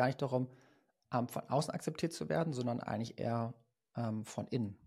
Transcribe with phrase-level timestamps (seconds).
[0.00, 0.48] gar nicht darum,
[1.12, 3.52] ähm, von außen akzeptiert zu werden, sondern eigentlich eher
[3.98, 4.78] ähm, von innen.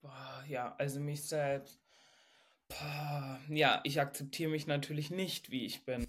[0.00, 1.80] Boah, ja, also mich selbst.
[3.48, 6.08] Ja, ich akzeptiere mich natürlich nicht, wie ich bin.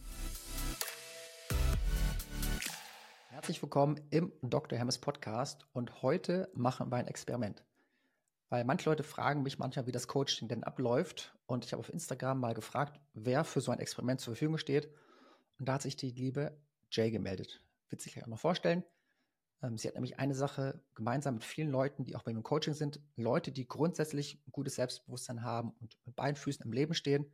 [3.30, 4.80] Herzlich willkommen im Dr.
[4.80, 7.64] Hermes Podcast und heute machen wir ein Experiment.
[8.50, 11.36] Weil manche Leute fragen mich manchmal, wie das Coaching denn abläuft.
[11.46, 14.88] Und ich habe auf Instagram mal gefragt, wer für so ein Experiment zur Verfügung steht.
[15.60, 16.58] Und da hat sich die liebe
[16.90, 17.62] Jay gemeldet.
[17.94, 18.84] Wird sich gleich auch noch vorstellen.
[19.62, 22.44] Ähm, sie hat nämlich eine Sache gemeinsam mit vielen Leuten, die auch bei mir im
[22.44, 23.00] Coaching sind.
[23.18, 27.32] Leute, die grundsätzlich ein gutes Selbstbewusstsein haben und mit beiden Füßen im Leben stehen.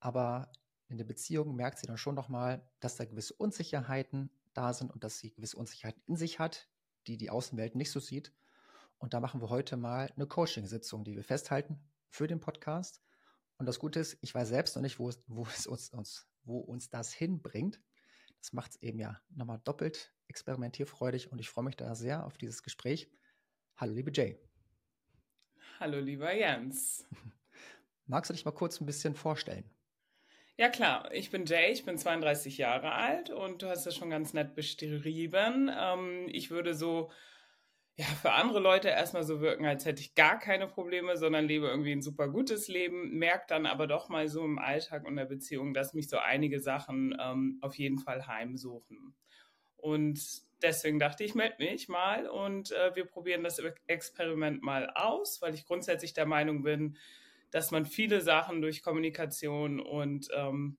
[0.00, 0.50] Aber
[0.88, 5.04] in der Beziehung merkt sie dann schon nochmal, dass da gewisse Unsicherheiten da sind und
[5.04, 6.68] dass sie gewisse Unsicherheiten in sich hat,
[7.06, 8.32] die die Außenwelt nicht so sieht.
[8.98, 11.78] Und da machen wir heute mal eine Coaching-Sitzung, die wir festhalten
[12.08, 13.00] für den Podcast.
[13.56, 16.26] Und das Gute ist, ich weiß selbst noch nicht, wo es, wo es uns, uns,
[16.42, 17.80] wo uns das hinbringt.
[18.40, 22.36] Das macht es eben ja nochmal doppelt experimentierfreudig und ich freue mich da sehr auf
[22.38, 23.08] dieses Gespräch.
[23.76, 24.38] Hallo, liebe Jay.
[25.78, 27.06] Hallo, lieber Jens.
[28.06, 29.70] Magst du dich mal kurz ein bisschen vorstellen?
[30.56, 34.08] Ja klar, ich bin Jay, ich bin 32 Jahre alt und du hast das schon
[34.08, 35.70] ganz nett beschrieben.
[35.76, 37.10] Ähm, ich würde so
[37.96, 41.66] ja, für andere Leute erstmal so wirken, als hätte ich gar keine Probleme, sondern lebe
[41.66, 45.24] irgendwie ein super gutes Leben, merke dann aber doch mal so im Alltag und der
[45.24, 49.14] Beziehung, dass mich so einige Sachen ähm, auf jeden Fall heimsuchen.
[49.78, 50.20] Und
[50.60, 55.54] deswegen dachte ich, melde mich mal und äh, wir probieren das Experiment mal aus, weil
[55.54, 56.98] ich grundsätzlich der Meinung bin,
[57.50, 60.76] dass man viele Sachen durch Kommunikation und ähm,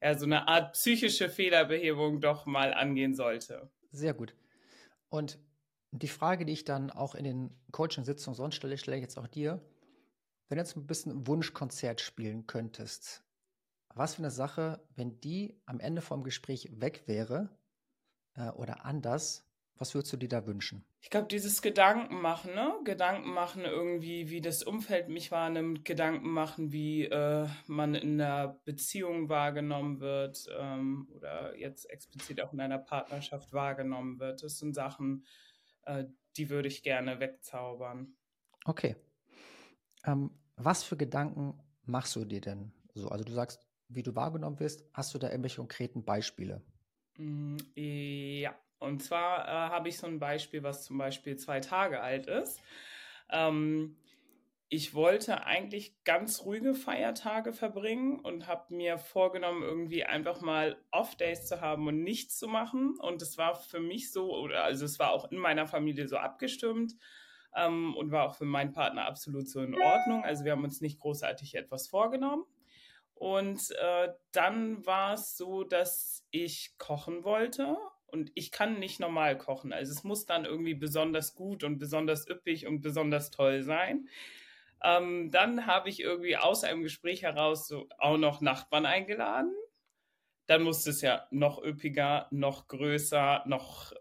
[0.00, 3.70] ja, so eine Art psychische Fehlerbehebung doch mal angehen sollte.
[3.90, 4.34] Sehr gut.
[5.08, 5.38] Und
[5.92, 9.26] die Frage, die ich dann auch in den Coaching-Sitzungen sonst stelle, stelle ich jetzt auch
[9.26, 9.60] dir.
[10.48, 13.24] Wenn du jetzt ein bisschen Wunschkonzert spielen könntest,
[13.94, 17.50] was für eine Sache, wenn die am Ende vom Gespräch weg wäre
[18.34, 19.44] äh, oder anders,
[19.80, 20.84] was würdest du dir da wünschen?
[21.00, 22.74] Ich glaube, dieses Gedanken machen, ne?
[22.84, 28.60] Gedanken machen irgendwie, wie das Umfeld mich wahrnimmt, Gedanken machen, wie äh, man in der
[28.66, 34.42] Beziehung wahrgenommen wird ähm, oder jetzt explizit auch in einer Partnerschaft wahrgenommen wird.
[34.42, 35.24] Das sind Sachen,
[36.36, 38.16] die würde ich gerne wegzaubern.
[38.64, 38.96] Okay.
[40.04, 43.08] Ähm, was für Gedanken machst du dir denn so?
[43.08, 46.62] Also du sagst, wie du wahrgenommen wirst, hast du da irgendwelche konkreten Beispiele?
[47.16, 52.00] Mm, ja, und zwar äh, habe ich so ein Beispiel, was zum Beispiel zwei Tage
[52.00, 52.60] alt ist.
[53.30, 53.96] Ähm,
[54.72, 61.46] ich wollte eigentlich ganz ruhige Feiertage verbringen und habe mir vorgenommen, irgendwie einfach mal Off-Days
[61.46, 62.94] zu haben und nichts zu machen.
[63.00, 66.18] Und es war für mich so, oder also es war auch in meiner Familie so
[66.18, 66.94] abgestimmt
[67.56, 70.22] ähm, und war auch für meinen Partner absolut so in Ordnung.
[70.22, 72.44] Also wir haben uns nicht großartig etwas vorgenommen.
[73.14, 77.76] Und äh, dann war es so, dass ich kochen wollte
[78.06, 79.72] und ich kann nicht normal kochen.
[79.72, 84.08] Also es muss dann irgendwie besonders gut und besonders üppig und besonders toll sein.
[84.82, 89.54] Ähm, dann habe ich irgendwie aus einem Gespräch heraus so auch noch Nachbarn eingeladen.
[90.46, 93.92] Dann musste es ja noch üppiger, noch größer, noch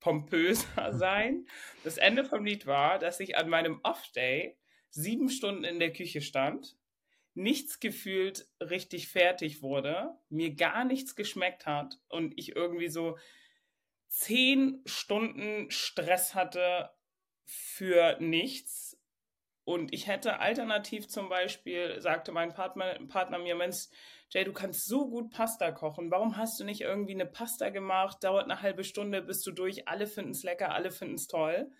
[0.00, 1.46] pompöser sein.
[1.84, 4.56] Das Ende vom Lied war, dass ich an meinem Off-Day
[4.90, 6.76] sieben Stunden in der Küche stand,
[7.34, 13.16] nichts gefühlt richtig fertig wurde, mir gar nichts geschmeckt hat und ich irgendwie so
[14.08, 16.90] zehn Stunden Stress hatte
[17.44, 18.87] für nichts.
[19.68, 23.88] Und ich hätte alternativ zum Beispiel, sagte mein Partner, Partner mir, Mensch,
[24.30, 26.10] Jay, du kannst so gut Pasta kochen.
[26.10, 28.24] Warum hast du nicht irgendwie eine Pasta gemacht?
[28.24, 29.86] Dauert eine halbe Stunde, bist du durch.
[29.86, 31.70] Alle finden es lecker, alle finden es toll.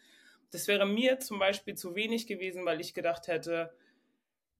[0.50, 3.72] Das wäre mir zum Beispiel zu wenig gewesen, weil ich gedacht hätte,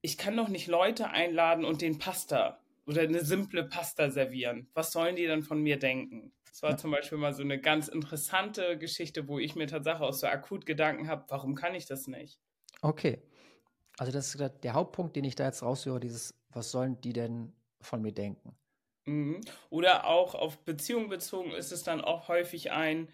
[0.00, 4.71] ich kann doch nicht Leute einladen und den Pasta oder eine simple Pasta servieren.
[4.72, 6.33] Was sollen die dann von mir denken?
[6.49, 6.77] Das war ja.
[6.78, 10.65] zum Beispiel mal so eine ganz interessante Geschichte, wo ich mir tatsächlich auch so akut
[10.65, 12.41] Gedanken habe, warum kann ich das nicht?
[12.83, 13.22] Okay.
[13.99, 17.53] Also das ist der Hauptpunkt, den ich da jetzt raushöre, dieses, was sollen die denn
[17.81, 18.56] von mir denken?
[19.06, 19.41] Mhm.
[19.71, 23.09] Oder auch auf Beziehungen bezogen ist es dann auch häufig ein,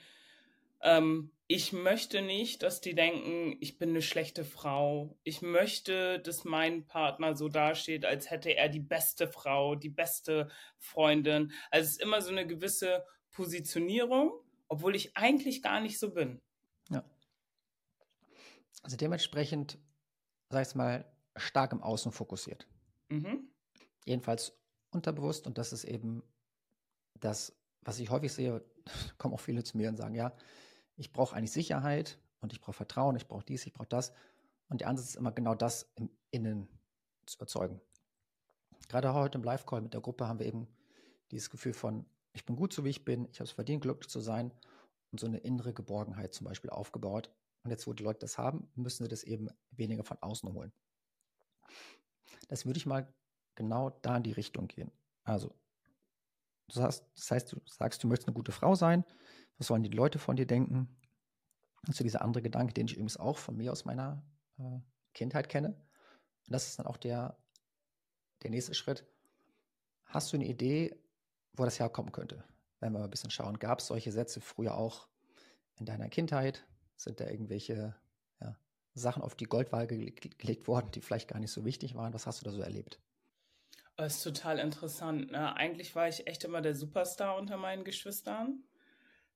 [0.82, 5.18] ähm, ich möchte nicht, dass die denken, ich bin eine schlechte Frau.
[5.24, 10.48] Ich möchte, dass mein Partner so dasteht, als hätte er die beste Frau, die beste
[10.78, 11.52] Freundin.
[11.70, 14.32] Also es ist immer so eine gewisse Positionierung,
[14.68, 16.40] obwohl ich eigentlich gar nicht so bin.
[16.90, 17.04] Ja.
[18.84, 19.78] Also dementsprechend,
[20.50, 22.68] sag ich mal, stark im Außen fokussiert.
[23.08, 23.48] Mhm.
[24.04, 24.52] Jedenfalls
[24.90, 26.22] unterbewusst und das ist eben
[27.14, 28.62] das, was ich häufig sehe,
[29.18, 30.36] kommen auch viele zu mir und sagen, ja,
[30.96, 34.12] ich brauche eigentlich Sicherheit und ich brauche Vertrauen, ich brauche dies, ich brauche das.
[34.68, 36.68] Und der Ansatz ist immer genau das im Innen
[37.24, 37.80] zu erzeugen.
[38.88, 40.68] Gerade heute im Live-Call mit der Gruppe haben wir eben
[41.30, 42.04] dieses Gefühl von
[42.34, 44.52] ich bin gut so wie ich bin, ich habe es verdient, glücklich zu sein
[45.10, 47.30] und so eine innere Geborgenheit zum Beispiel aufgebaut.
[47.64, 50.72] Und jetzt, wo die Leute das haben, müssen sie das eben weniger von außen holen.
[52.48, 53.12] Das würde ich mal
[53.54, 54.92] genau da in die Richtung gehen.
[55.24, 55.48] Also,
[56.68, 59.04] du sagst, das heißt, du sagst, du möchtest eine gute Frau sein.
[59.56, 61.00] Was sollen die Leute von dir denken?
[61.86, 64.22] Das ist dieser andere Gedanke, den ich übrigens auch von mir aus meiner
[64.58, 64.80] äh,
[65.14, 65.68] Kindheit kenne.
[65.68, 67.38] Und das ist dann auch der,
[68.42, 69.06] der nächste Schritt.
[70.04, 71.02] Hast du eine Idee,
[71.54, 72.44] wo das herkommen könnte?
[72.80, 75.08] Wenn wir mal ein bisschen schauen, gab es solche Sätze früher auch
[75.76, 76.66] in deiner Kindheit?
[76.96, 77.94] Sind da irgendwelche
[78.40, 78.56] ja,
[78.94, 82.14] Sachen auf die Goldwaage gelegt worden, die vielleicht gar nicht so wichtig waren?
[82.14, 83.00] Was hast du da so erlebt?
[83.96, 85.30] Das ist total interessant.
[85.30, 85.54] Ne?
[85.56, 88.64] Eigentlich war ich echt immer der Superstar unter meinen Geschwistern.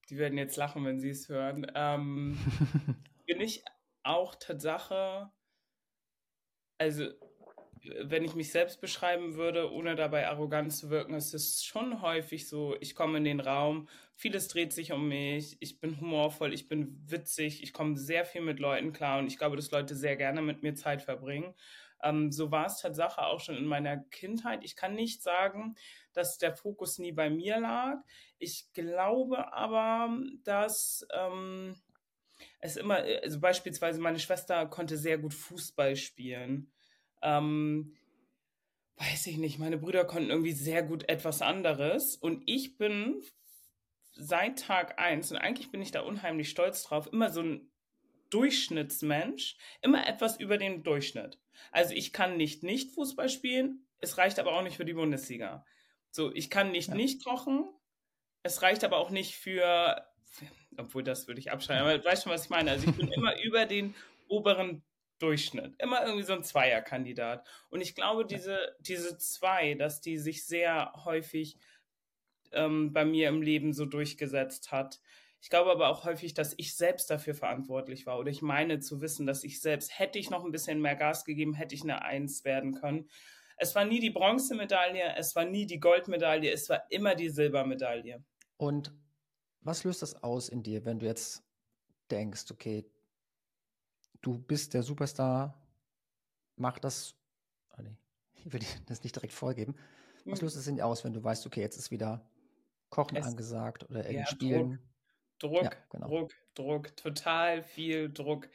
[0.09, 1.71] Die werden jetzt lachen, wenn sie es hören.
[1.75, 2.39] Ähm,
[3.27, 3.65] bin ich
[4.03, 5.31] auch Tatsache,
[6.79, 7.09] also
[8.03, 12.49] wenn ich mich selbst beschreiben würde, ohne dabei arrogant zu wirken, ist es schon häufig
[12.49, 16.69] so, ich komme in den Raum, vieles dreht sich um mich, ich bin humorvoll, ich
[16.69, 20.17] bin witzig, ich komme sehr viel mit Leuten klar und ich glaube, dass Leute sehr
[20.17, 21.55] gerne mit mir Zeit verbringen.
[22.03, 24.65] Ähm, so war es Tatsache auch schon in meiner Kindheit.
[24.65, 25.75] Ich kann nicht sagen,
[26.13, 27.97] dass der Fokus nie bei mir lag.
[28.39, 31.77] Ich glaube aber, dass ähm,
[32.61, 36.73] es immer, also beispielsweise meine Schwester konnte sehr gut Fußball spielen.
[37.23, 37.97] Ähm,
[38.97, 42.17] weiß ich nicht, meine Brüder konnten irgendwie sehr gut etwas anderes.
[42.17, 43.23] Und ich bin
[44.13, 47.71] seit Tag eins, und eigentlich bin ich da unheimlich stolz drauf, immer so ein
[48.31, 51.39] Durchschnittsmensch, immer etwas über den Durchschnitt.
[51.71, 55.65] Also ich kann nicht nicht Fußball spielen, es reicht aber auch nicht für die Bundesliga.
[56.11, 56.95] So, ich kann nicht ja.
[56.95, 57.65] nicht kochen,
[58.43, 60.05] es reicht aber auch nicht für,
[60.77, 62.71] obwohl das würde ich abschreiben, aber du weißt schon, was ich meine.
[62.71, 63.95] Also ich bin immer über den
[64.29, 64.83] oberen
[65.19, 65.75] Durchschnitt.
[65.79, 67.47] Immer irgendwie so ein Zweierkandidat.
[67.71, 71.59] Und ich glaube, diese, diese zwei, dass die sich sehr häufig
[72.53, 75.01] ähm, bei mir im Leben so durchgesetzt hat.
[75.41, 78.19] Ich glaube aber auch häufig, dass ich selbst dafür verantwortlich war.
[78.19, 81.25] Oder ich meine zu wissen, dass ich selbst, hätte ich noch ein bisschen mehr Gas
[81.25, 83.09] gegeben, hätte ich eine Eins werden können.
[83.57, 88.23] Es war nie die Bronzemedaille, es war nie die Goldmedaille, es war immer die Silbermedaille.
[88.57, 88.93] Und
[89.61, 91.43] was löst das aus in dir, wenn du jetzt
[92.11, 92.85] denkst, okay,
[94.23, 95.61] du bist der Superstar,
[96.57, 97.15] mach das.
[97.77, 97.97] Oh nee,
[98.35, 99.75] ich will dir das nicht direkt vorgeben.
[100.25, 100.47] Was hm.
[100.47, 102.29] löst es dir aus, wenn du weißt, okay, jetzt ist wieder
[102.91, 104.79] Kochen es, angesagt oder irgendwie ja, Spielen?
[105.39, 106.09] Druck, Druck, ja, genau.
[106.09, 108.49] Druck, Druck, total viel Druck.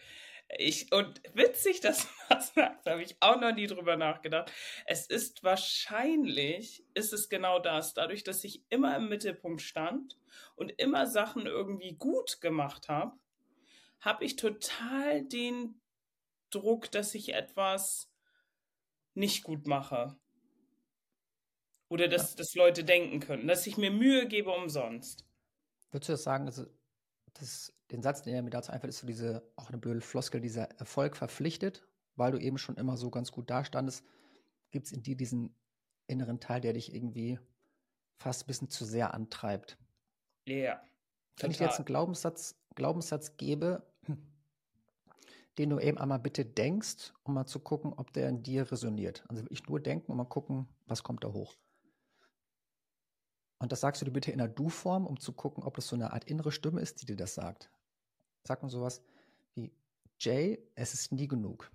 [0.57, 4.51] Ich, und witzig, dass du das sagst, habe ich auch noch nie drüber nachgedacht.
[4.85, 10.17] Es ist wahrscheinlich, ist es genau das, dadurch, dass ich immer im Mittelpunkt stand
[10.55, 13.17] und immer Sachen irgendwie gut gemacht habe,
[14.03, 15.81] habe ich total den
[16.49, 18.11] Druck, dass ich etwas
[19.13, 20.17] nicht gut mache.
[21.89, 22.37] Oder dass, ja.
[22.37, 25.25] dass Leute denken können, dass ich mir Mühe gebe umsonst.
[25.91, 26.65] Würdest du das sagen, also
[27.33, 30.69] das, den Satz, der mir dazu einfällt, ist so diese, auch eine blöde Floskel, dieser
[30.79, 34.03] Erfolg verpflichtet, weil du eben schon immer so ganz gut dastandest,
[34.71, 35.55] gibt es in dir diesen
[36.07, 37.39] inneren Teil, der dich irgendwie
[38.17, 39.77] fast ein bisschen zu sehr antreibt.
[40.45, 40.55] Ja.
[40.55, 40.83] Yeah,
[41.37, 43.92] Wenn ich dir jetzt einen Glaubenssatz, Glaubenssatz gebe,
[45.57, 49.23] den du eben einmal bitte denkst, um mal zu gucken, ob der in dir resoniert.
[49.27, 51.55] Also wirklich nur denken und mal gucken, was kommt da hoch.
[53.59, 55.95] Und das sagst du dir bitte in der Du-Form, um zu gucken, ob das so
[55.95, 57.69] eine Art innere Stimme ist, die dir das sagt.
[58.43, 59.01] Sag mal sowas
[59.55, 59.71] wie,
[60.19, 61.71] Jay, es ist nie genug.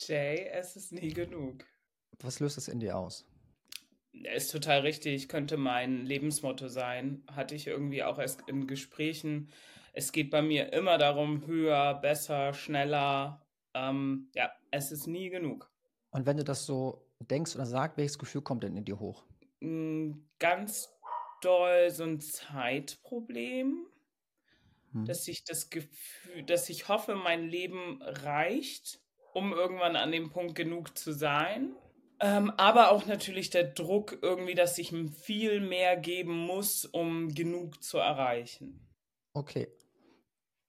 [0.00, 1.64] Jay, es ist nie genug.
[2.18, 3.24] Was löst das in dir aus?
[4.12, 7.22] Ist total richtig, könnte mein Lebensmotto sein.
[7.28, 9.48] Hatte ich irgendwie auch erst in Gesprächen
[9.92, 13.46] es geht bei mir immer darum, höher, besser, schneller.
[13.74, 15.70] Ähm, ja, es ist nie genug.
[16.10, 19.24] Und wenn du das so denkst oder sagst, welches Gefühl kommt denn in dir hoch?
[19.60, 20.92] Mm, ganz
[21.40, 23.86] doll so ein Zeitproblem,
[24.92, 25.04] hm.
[25.04, 29.00] dass ich das Gefühl, dass ich hoffe, mein Leben reicht,
[29.34, 31.74] um irgendwann an dem Punkt genug zu sein.
[32.20, 37.82] Ähm, aber auch natürlich der Druck irgendwie, dass ich viel mehr geben muss, um genug
[37.82, 38.88] zu erreichen.
[39.34, 39.68] Okay,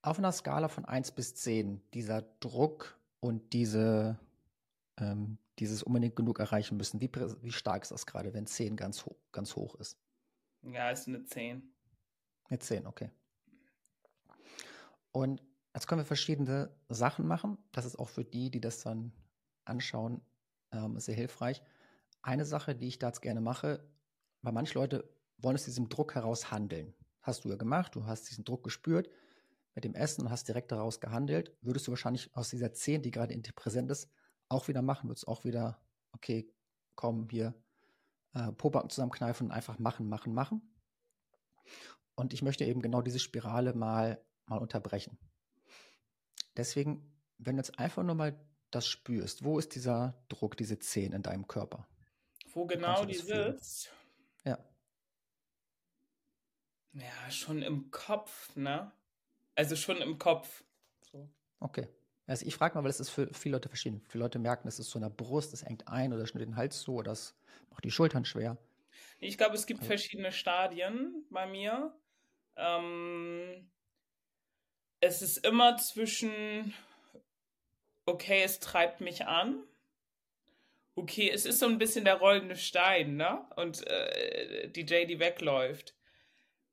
[0.03, 4.19] auf einer Skala von 1 bis 10, dieser Druck und diese,
[4.97, 7.09] ähm, dieses unbedingt genug erreichen müssen, wie,
[7.41, 9.97] wie stark ist das gerade, wenn 10 ganz, ho ganz hoch ist?
[10.61, 11.63] Ja, ist eine 10.
[12.49, 13.09] Eine 10, okay.
[15.13, 15.41] Und
[15.73, 17.57] jetzt können wir verschiedene Sachen machen.
[17.71, 19.13] Das ist auch für die, die das dann
[19.63, 20.21] anschauen,
[20.73, 21.63] ähm, sehr hilfreich.
[22.21, 23.89] Eine Sache, die ich da jetzt gerne mache,
[24.41, 26.93] weil manche Leute wollen aus diesem Druck heraus handeln.
[27.21, 29.09] Hast du ja gemacht, du hast diesen Druck gespürt
[29.75, 33.11] mit dem Essen und hast direkt daraus gehandelt, würdest du wahrscheinlich aus dieser 10, die
[33.11, 34.09] gerade in dir präsent ist,
[34.49, 36.51] auch wieder machen, würdest auch wieder, okay,
[36.95, 37.53] komm, hier,
[38.33, 40.61] äh, Pobacken zusammenkneifen und einfach machen, machen, machen.
[42.15, 45.17] Und ich möchte eben genau diese Spirale mal, mal unterbrechen.
[46.55, 48.39] Deswegen, wenn du jetzt einfach nur mal
[48.69, 51.87] das spürst, wo ist dieser Druck, diese Zehen in deinem Körper?
[52.53, 53.91] Wo genau die sitzt?
[54.45, 54.59] Ja.
[56.93, 58.91] Ja, schon im Kopf, ne?
[59.55, 60.63] Also schon im Kopf.
[61.11, 61.29] So.
[61.59, 61.87] Okay.
[62.25, 64.01] Also ich frage mal, weil es ist für viele Leute verschieden.
[64.07, 66.55] Viele Leute merken, es ist so in der Brust, es engt ein oder schnürt den
[66.55, 67.35] Hals zu oder es
[67.69, 68.57] macht die Schultern schwer.
[69.19, 69.89] Ich glaube, es gibt also.
[69.89, 71.93] verschiedene Stadien bei mir.
[72.55, 73.69] Ähm,
[74.99, 76.73] es ist immer zwischen,
[78.05, 79.63] okay, es treibt mich an.
[80.95, 83.45] Okay, es ist so ein bisschen der rollende Stein, ne?
[83.55, 85.95] Und äh, die JD wegläuft.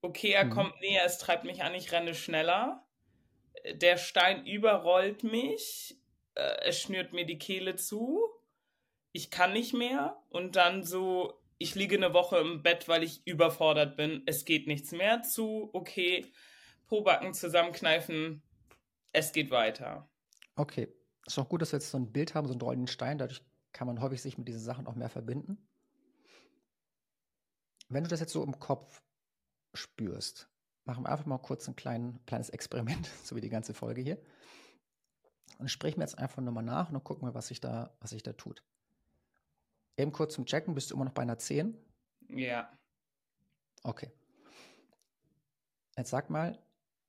[0.02, 0.50] Okay, er mhm.
[0.50, 2.87] kommt näher, es treibt mich an, ich renne schneller.
[3.75, 5.99] Der Stein überrollt mich,
[6.35, 8.21] äh, es schnürt mir die Kehle zu.
[9.12, 10.16] Ich kann nicht mehr.
[10.30, 14.23] Und dann so, ich liege eine Woche im Bett, weil ich überfordert bin.
[14.26, 15.69] Es geht nichts mehr zu.
[15.73, 16.33] Okay,
[16.87, 18.42] Pobacken zusammenkneifen.
[19.12, 20.09] Es geht weiter.
[20.57, 20.88] Okay.
[21.26, 23.19] Ist auch gut, dass wir jetzt so ein Bild haben, so einen rollenden Stein.
[23.19, 23.42] Dadurch
[23.73, 25.69] kann man häufig sich mit diesen Sachen auch mehr verbinden.
[27.88, 29.02] Wenn du das jetzt so im Kopf
[29.74, 30.48] spürst,
[30.84, 34.18] machen wir einfach mal kurz ein klein, kleines Experiment, so wie die ganze Folge hier.
[35.58, 38.10] Und sprich mir jetzt einfach nochmal nach und dann gucken wir, was sich da, was
[38.10, 38.62] sich da tut.
[39.96, 41.76] Eben kurz zum Checken, bist du immer noch bei einer 10?
[42.28, 42.72] Ja.
[43.82, 44.10] Okay.
[45.96, 46.58] Jetzt sag mal,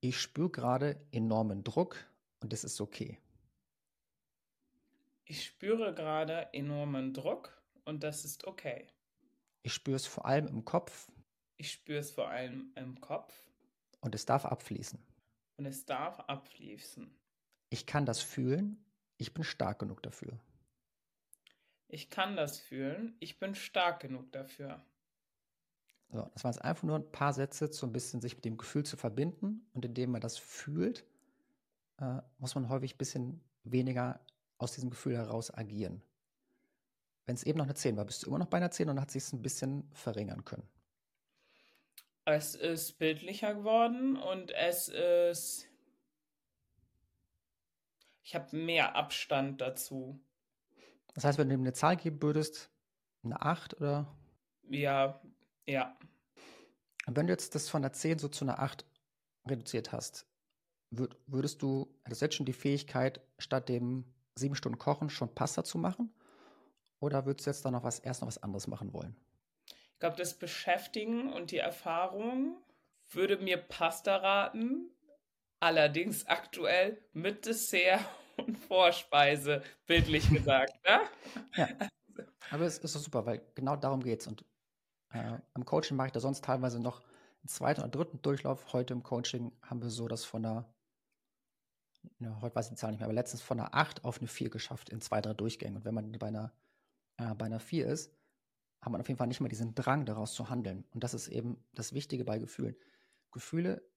[0.01, 1.95] ich spüre gerade enormen Druck
[2.41, 3.19] und das ist okay.
[5.25, 8.87] Ich spüre gerade enormen Druck und das ist okay.
[9.63, 11.09] Ich spüre es vor allem im Kopf.
[11.61, 13.31] Ich spüre es vor allem im Kopf.
[13.99, 14.97] Und es darf abfließen.
[15.57, 17.13] Und es darf abfließen.
[17.69, 18.83] Ich kann das fühlen.
[19.17, 20.39] Ich bin stark genug dafür.
[21.87, 23.15] Ich kann das fühlen.
[23.19, 24.83] Ich bin stark genug dafür.
[26.09, 28.57] So, das waren jetzt einfach nur ein paar Sätze, so ein bisschen sich mit dem
[28.57, 29.69] Gefühl zu verbinden.
[29.73, 31.05] Und indem man das fühlt,
[31.99, 34.19] äh, muss man häufig ein bisschen weniger
[34.57, 36.01] aus diesem Gefühl heraus agieren.
[37.27, 38.99] Wenn es eben noch eine 10 war, bist du immer noch bei einer 10 und
[38.99, 40.67] hat sich es ein bisschen verringern können.
[42.33, 45.67] Es ist bildlicher geworden und es ist.
[48.23, 50.19] Ich habe mehr Abstand dazu.
[51.13, 52.69] Das heißt, wenn du ihm eine Zahl geben würdest,
[53.23, 54.07] eine 8 oder?
[54.69, 55.21] Ja,
[55.65, 55.97] ja.
[57.05, 58.85] Und wenn du jetzt das von einer 10 so zu einer 8
[59.47, 60.25] reduziert hast,
[60.91, 65.63] würdest du, hättest du jetzt schon die Fähigkeit, statt dem sieben Stunden Kochen schon Pasta
[65.63, 66.13] zu machen?
[66.99, 69.15] Oder würdest du jetzt da noch was, erst noch was anderes machen wollen?
[70.01, 72.57] Ich glaube, das Beschäftigen und die Erfahrung
[73.11, 74.89] würde mir Pasta raten.
[75.59, 77.99] Allerdings aktuell mit Dessert
[78.37, 80.73] und Vorspeise, bildlich gesagt.
[80.87, 81.01] Ne?
[81.55, 81.67] Ja.
[82.49, 84.25] Aber es ist doch super, weil genau darum geht es.
[84.25, 84.43] Und
[85.13, 88.73] äh, im Coaching mache ich da sonst teilweise noch einen zweiten oder dritten Durchlauf.
[88.73, 90.73] Heute im Coaching haben wir so das von einer,
[92.17, 94.27] ja, heute weiß ich die Zahl nicht mehr, aber letztens von einer 8 auf eine
[94.27, 95.77] 4 geschafft in zwei, drei Durchgängen.
[95.77, 96.51] Und wenn man bei einer,
[97.17, 98.11] äh, bei einer 4 ist,
[98.81, 100.85] hat man auf jeden Fall nicht mehr diesen Drang daraus zu handeln.
[100.91, 102.75] Und das ist eben das Wichtige bei Gefühlen.
[103.31, 103.87] Gefühle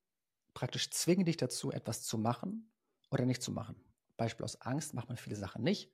[0.53, 2.71] praktisch zwingen dich dazu, etwas zu machen
[3.11, 3.77] oder nicht zu machen.
[4.17, 5.91] Beispiel aus Angst macht man viele Sachen nicht.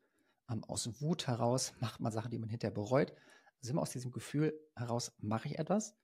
[0.50, 3.14] Ähm, aus Wut heraus macht man Sachen, die man hinterher bereut.
[3.60, 5.94] Also immer aus diesem Gefühl heraus mache ich etwas.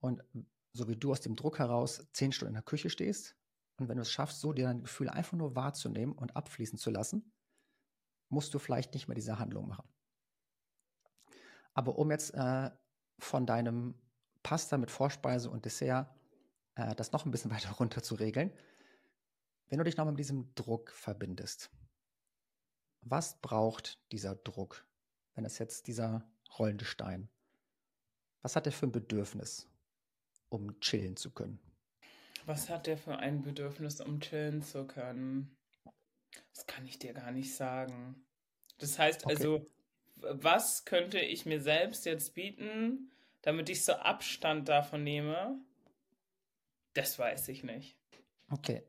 [0.00, 0.22] Und
[0.72, 3.36] so wie du aus dem Druck heraus zehn Stunden in der Küche stehst
[3.76, 6.90] und wenn du es schaffst, so dir dein Gefühl einfach nur wahrzunehmen und abfließen zu
[6.90, 7.32] lassen,
[8.28, 9.88] musst du vielleicht nicht mehr diese Handlung machen.
[11.80, 12.70] Aber um jetzt äh,
[13.18, 13.94] von deinem
[14.42, 16.14] Pasta mit Vorspeise und Dessert
[16.74, 18.52] äh, das noch ein bisschen weiter runter zu regeln,
[19.68, 21.70] wenn du dich nochmal mit diesem Druck verbindest,
[23.00, 24.86] was braucht dieser Druck,
[25.34, 27.30] wenn es jetzt dieser rollende Stein,
[28.42, 29.66] was hat er für ein Bedürfnis,
[30.50, 31.62] um chillen zu können?
[32.44, 35.56] Was hat er für ein Bedürfnis, um chillen zu können?
[36.52, 38.22] Das kann ich dir gar nicht sagen.
[38.76, 39.34] Das heißt okay.
[39.34, 39.70] also,
[40.22, 43.10] was könnte ich mir selbst jetzt bieten,
[43.42, 45.58] damit ich so Abstand davon nehme?
[46.94, 47.96] Das weiß ich nicht.
[48.50, 48.82] Okay,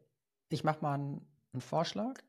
[0.50, 2.22] ich mache mal einen, einen, Vorschlag.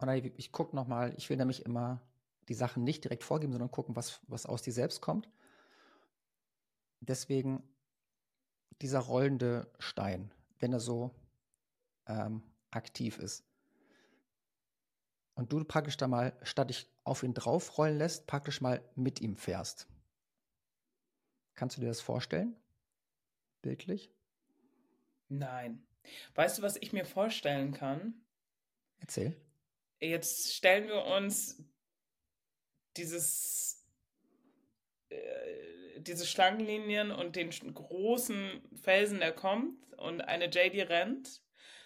[0.00, 2.00] Oder ich, ich gucke nochmal, ich will nämlich immer
[2.48, 5.28] die Sachen nicht direkt vorgeben, sondern gucken, was, was aus dir selbst kommt.
[7.00, 7.62] Deswegen
[8.80, 11.14] dieser rollende Stein, wenn er so
[12.06, 13.44] ähm, aktiv ist.
[15.34, 19.36] Und du praktisch da mal, statt dich auf ihn draufrollen lässt, praktisch mal mit ihm
[19.36, 19.88] fährst.
[21.54, 22.56] Kannst du dir das vorstellen?
[23.60, 24.10] Bildlich?
[25.28, 25.86] Nein.
[26.34, 28.14] Weißt du, was ich mir vorstellen kann?
[28.98, 29.36] Erzähl.
[30.00, 31.62] Jetzt stellen wir uns
[32.96, 33.86] dieses,
[35.10, 41.42] äh, diese Schlangenlinien und den großen Felsen, der kommt und eine JD rennt.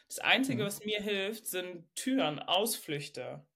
[0.09, 0.67] Das Einzige, mhm.
[0.67, 3.47] was mir hilft, sind Türen, Ausflüchte.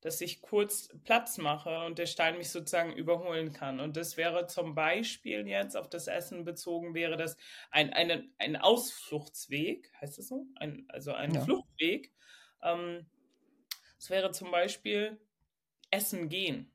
[0.00, 3.80] Dass ich kurz Platz mache und der Stein mich sozusagen überholen kann.
[3.80, 7.36] Und das wäre zum Beispiel jetzt auf das Essen bezogen, wäre das
[7.70, 10.46] ein, eine, ein Ausfluchtsweg, heißt das so?
[10.56, 11.42] Ein, also ein ja.
[11.42, 12.12] Fluchtweg.
[12.62, 13.06] Ähm,
[13.96, 15.20] das wäre zum Beispiel
[15.90, 16.72] Essen gehen.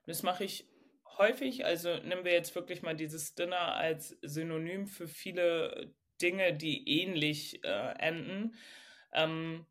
[0.00, 0.66] Und das mache ich
[1.18, 7.00] häufig, also nehmen wir jetzt wirklich mal dieses Dinner als Synonym für viele Dinge, die
[7.00, 8.54] ähnlich äh, enden,
[9.12, 9.66] ähm,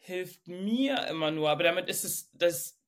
[0.00, 2.80] hilft mir immer nur, aber damit ist es, das,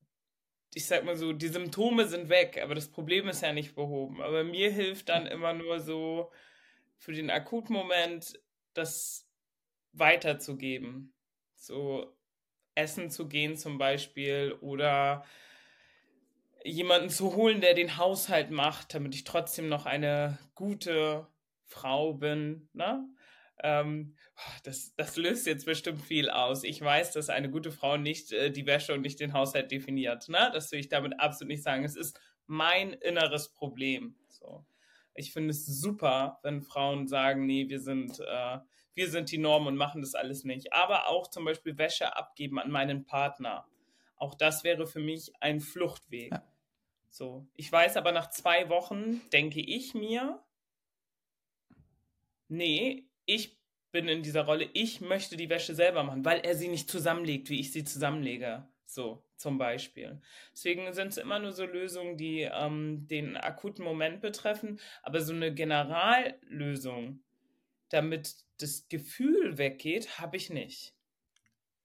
[0.74, 4.22] ich sag mal so, die Symptome sind weg, aber das Problem ist ja nicht behoben.
[4.22, 6.32] Aber mir hilft dann immer nur so
[6.96, 8.40] für den Akutmoment,
[8.74, 9.28] das
[9.92, 11.12] weiterzugeben.
[11.54, 12.16] So
[12.74, 15.24] essen zu gehen zum Beispiel oder
[16.64, 21.26] jemanden zu holen, der den Haushalt macht, damit ich trotzdem noch eine gute
[21.66, 22.68] Frau bin.
[22.72, 23.06] Ne?
[23.62, 24.16] Ähm,
[24.64, 26.64] das, das löst jetzt bestimmt viel aus.
[26.64, 30.28] Ich weiß, dass eine gute Frau nicht äh, die Wäsche und nicht den Haushalt definiert.
[30.28, 30.50] Ne?
[30.52, 31.84] Das will ich damit absolut nicht sagen.
[31.84, 34.16] Es ist mein inneres Problem.
[34.28, 34.66] So.
[35.14, 38.58] Ich finde es super, wenn Frauen sagen, nee, wir sind, äh,
[38.94, 40.72] wir sind die Norm und machen das alles nicht.
[40.72, 43.66] Aber auch zum Beispiel Wäsche abgeben an meinen Partner.
[44.16, 46.32] Auch das wäre für mich ein Fluchtweg.
[46.32, 46.42] Ja.
[47.10, 47.46] So.
[47.54, 50.42] Ich weiß aber nach zwei Wochen, denke ich mir,
[52.48, 53.58] nee, ich
[53.92, 57.50] bin in dieser Rolle, ich möchte die Wäsche selber machen, weil er sie nicht zusammenlegt,
[57.50, 58.66] wie ich sie zusammenlege.
[58.86, 60.20] So, zum Beispiel.
[60.52, 65.32] Deswegen sind es immer nur so Lösungen, die ähm, den akuten Moment betreffen, aber so
[65.32, 67.22] eine Generallösung,
[67.88, 70.94] damit das Gefühl weggeht, habe ich nicht.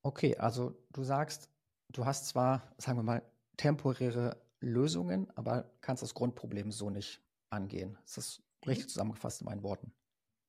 [0.02, 1.50] Okay, also du sagst,
[1.90, 3.24] du hast zwar, sagen wir mal,
[3.58, 7.98] temporäre Lösungen, aber kannst das Grundproblem so nicht angehen.
[8.06, 8.90] Ist das richtig mhm.
[8.90, 9.94] zusammengefasst in meinen Worten?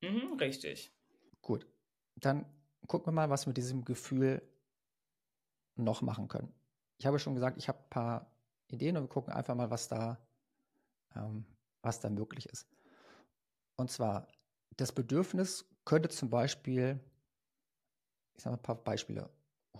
[0.01, 0.93] Mhm, richtig.
[1.43, 1.67] Gut.
[2.17, 2.47] Dann
[2.87, 4.43] gucken wir mal, was wir mit diesem Gefühl
[5.77, 6.53] noch machen können.
[6.99, 8.31] Ich habe schon gesagt, ich habe ein paar
[8.69, 10.19] Ideen und wir gucken einfach mal, was da,
[11.15, 11.45] ähm,
[11.83, 12.69] was da möglich ist.
[13.77, 14.29] Und zwar,
[14.77, 17.01] das Bedürfnis könnte zum Beispiel,
[18.35, 19.31] ich sage mal ein paar Beispiele,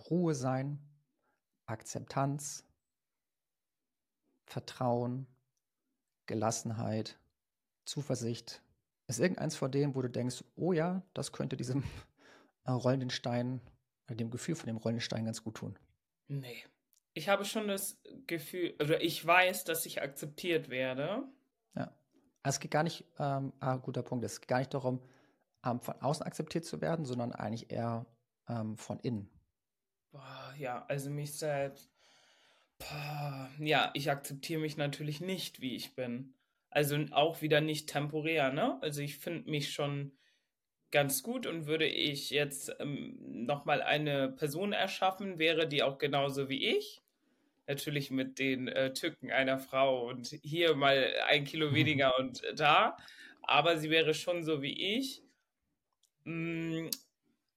[0.09, 0.79] Ruhe sein,
[1.65, 2.65] Akzeptanz,
[4.45, 5.27] Vertrauen,
[6.25, 7.19] Gelassenheit,
[7.85, 8.63] Zuversicht.
[9.09, 11.83] Ist irgendeins von denen, wo du denkst, oh ja, das könnte diesem
[12.65, 13.59] äh, rollenden Stein,
[14.05, 15.79] äh, dem Gefühl von dem rollenden Stein ganz gut tun?
[16.27, 16.63] Nee.
[17.15, 21.23] Ich habe schon das Gefühl, oder ich weiß, dass ich akzeptiert werde.
[21.73, 21.91] Ja.
[22.43, 25.01] Also es geht gar nicht, ähm, ah, guter Punkt, es geht gar nicht darum,
[25.65, 28.05] ähm, von außen akzeptiert zu werden, sondern eigentlich eher
[28.47, 29.27] ähm, von innen.
[30.11, 31.89] Boah, ja, also mich selbst.
[33.57, 36.35] Ja, ich akzeptiere mich natürlich nicht, wie ich bin.
[36.69, 38.77] Also auch wieder nicht temporär, ne?
[38.81, 40.11] Also ich finde mich schon
[40.91, 46.49] ganz gut und würde ich jetzt ähm, nochmal eine Person erschaffen, wäre die auch genauso
[46.49, 47.01] wie ich.
[47.67, 52.97] Natürlich mit den äh, Tücken einer Frau und hier mal ein Kilo weniger und da.
[53.43, 55.21] Aber sie wäre schon so wie ich.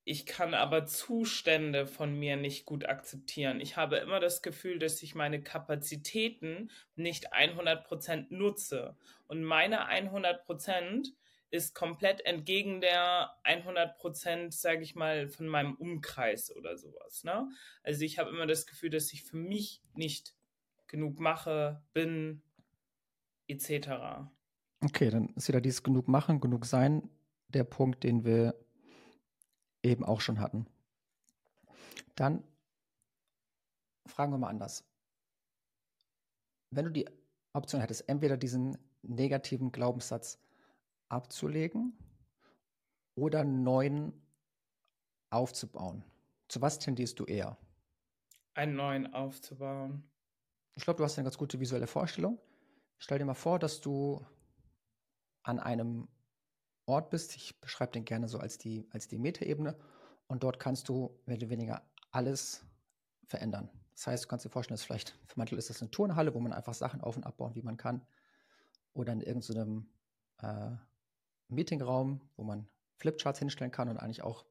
[0.05, 3.61] Ich kann aber Zustände von mir nicht gut akzeptieren.
[3.61, 8.97] Ich habe immer das Gefühl, dass ich meine Kapazitäten nicht 100% nutze.
[9.29, 11.13] Und meine 100%
[11.51, 17.23] ist komplett entgegen der 100%, sage ich mal, von meinem Umkreis oder sowas.
[17.23, 17.49] Ne?
[17.85, 20.35] Also ich habe immer das Gefühl, dass ich für mich nicht
[20.89, 22.43] genug mache, bin,
[23.47, 24.27] etc.
[24.81, 27.09] Okay, dann ist wieder dieses genug machen, genug sein
[27.49, 28.55] der Punkt, den wir
[29.83, 30.67] eben auch schon hatten.
[32.15, 32.45] Dann
[34.07, 34.85] fragen wir mal anders.
[36.71, 37.09] Wenn du die
[37.53, 40.39] Option hättest, entweder diesen negativen Glaubenssatz
[41.09, 41.97] abzulegen
[43.15, 44.13] oder einen neuen
[45.31, 46.05] aufzubauen,
[46.49, 47.59] zu was tendierst du eher?
[48.55, 50.05] Einen neuen aufzubauen.
[50.75, 52.39] Ich glaube, du hast eine ganz gute visuelle Vorstellung.
[52.99, 54.25] Stell dir mal vor, dass du
[55.43, 56.09] an einem
[56.87, 57.37] Ort bist.
[57.37, 59.77] Ich beschreibe den gerne so als die, als die Metaebene.
[60.27, 62.65] Und dort kannst du mehr oder weniger alles
[63.27, 63.71] verändern.
[63.95, 66.41] Das heißt, du kannst dir vorstellen, dass vielleicht für manche ist das eine Turnhalle, wo
[66.41, 68.05] man einfach Sachen auf- und abbauen, wie man kann.
[68.95, 69.87] Oder in irgendeinem
[70.39, 70.73] äh,
[71.49, 74.45] Meetingraum, wo man Flipcharts hinstellen kann und eigentlich auch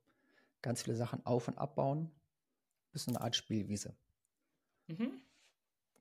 [0.62, 2.12] ganz viele Sachen auf- und abbauen.
[2.92, 3.96] Bis eine Art Spielwiese.
[4.88, 5.22] Mhm.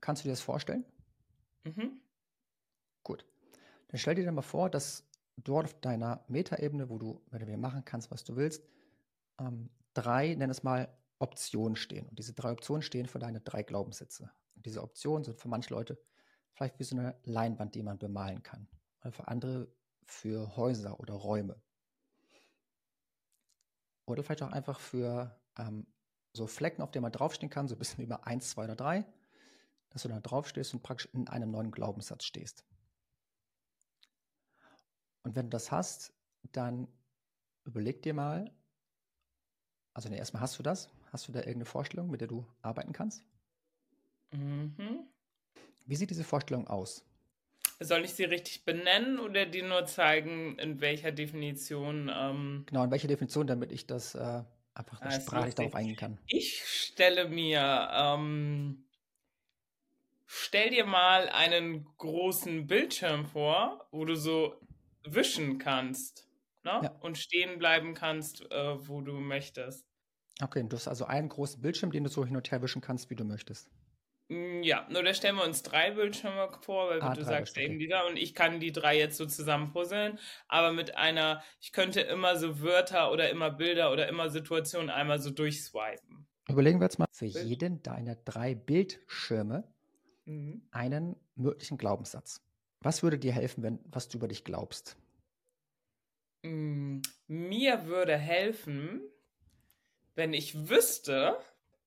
[0.00, 0.84] Kannst du dir das vorstellen?
[1.64, 2.00] Mhm.
[3.02, 3.24] Gut.
[3.88, 5.04] Dann stell dir dann mal vor, dass
[5.44, 8.64] dort auf deiner Metaebene, wo du, wenn du machen kannst, was du willst,
[9.38, 12.08] ähm, drei, nenn es mal, Optionen stehen.
[12.08, 14.30] Und diese drei Optionen stehen für deine drei Glaubenssätze.
[14.56, 15.98] Und diese Optionen sind für manche Leute
[16.52, 18.68] vielleicht wie so eine Leinwand, die man bemalen kann.
[19.00, 19.68] Oder für andere
[20.04, 21.60] für Häuser oder Räume.
[24.06, 25.86] Oder vielleicht auch einfach für ähm,
[26.32, 28.76] so Flecken, auf denen man draufstehen kann, so ein bisschen wie bei 1, 2 oder
[28.76, 29.04] 3,
[29.90, 32.64] dass du da draufstehst und praktisch in einem neuen Glaubenssatz stehst.
[35.22, 36.12] Und wenn du das hast,
[36.52, 36.88] dann
[37.64, 38.50] überleg dir mal,
[39.94, 42.92] also nee, erstmal hast du das, hast du da irgendeine Vorstellung, mit der du arbeiten
[42.92, 43.24] kannst?
[44.32, 45.06] Mhm.
[45.86, 47.04] Wie sieht diese Vorstellung aus?
[47.80, 52.10] Soll ich sie richtig benennen oder dir nur zeigen, in welcher Definition?
[52.14, 54.42] Ähm, genau, in welcher Definition, damit ich das äh,
[54.74, 56.18] einfach also sprachlich darauf eingehen kann.
[56.26, 58.84] Ich stelle mir, ähm,
[60.26, 64.60] stell dir mal einen großen Bildschirm vor, wo du so
[65.04, 66.28] wischen kannst
[66.64, 66.80] ne?
[66.82, 66.90] Ja.
[67.00, 69.86] und stehen bleiben kannst, äh, wo du möchtest.
[70.42, 73.10] Okay, du hast also einen großen Bildschirm, den du so hin und her wischen kannst,
[73.10, 73.70] wie du möchtest.
[74.28, 77.74] Mm, ja, nur da stellen wir uns drei Bildschirme vor, weil ah, du sagst eben
[77.74, 77.84] okay.
[77.84, 82.00] wieder und ich kann die drei jetzt so zusammen puzzeln, aber mit einer, ich könnte
[82.00, 86.26] immer so Wörter oder immer Bilder oder immer Situationen einmal so durchswipen.
[86.48, 89.64] Überlegen wir jetzt mal für jeden deiner drei Bildschirme
[90.24, 90.62] mhm.
[90.70, 92.40] einen möglichen Glaubenssatz.
[92.80, 94.96] Was würde dir helfen, wenn was du über dich glaubst?
[96.42, 99.02] Mm, mir würde helfen,
[100.14, 101.38] wenn ich wüsste,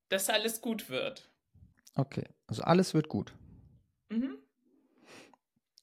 [0.08, 1.30] dass alles gut wird.
[1.96, 3.34] Okay, also alles wird gut.
[4.08, 4.38] Mhm.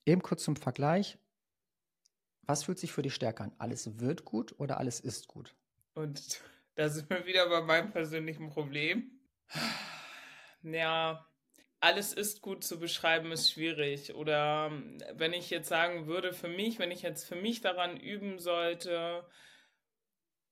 [0.05, 1.17] Eben kurz zum Vergleich.
[2.43, 3.55] Was fühlt sich für dich stärker an?
[3.57, 5.55] Alles wird gut oder alles ist gut?
[5.93, 6.41] Und
[6.75, 9.19] da sind wir wieder bei meinem persönlichen Problem.
[10.63, 11.30] Ja,
[11.81, 14.13] alles ist gut zu beschreiben, ist schwierig.
[14.13, 17.97] Oder ähm, wenn ich jetzt sagen würde, für mich, wenn ich jetzt für mich daran
[17.97, 19.25] üben sollte,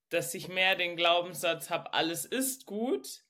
[0.10, 3.22] dass ich mehr den Glaubenssatz habe, alles ist gut,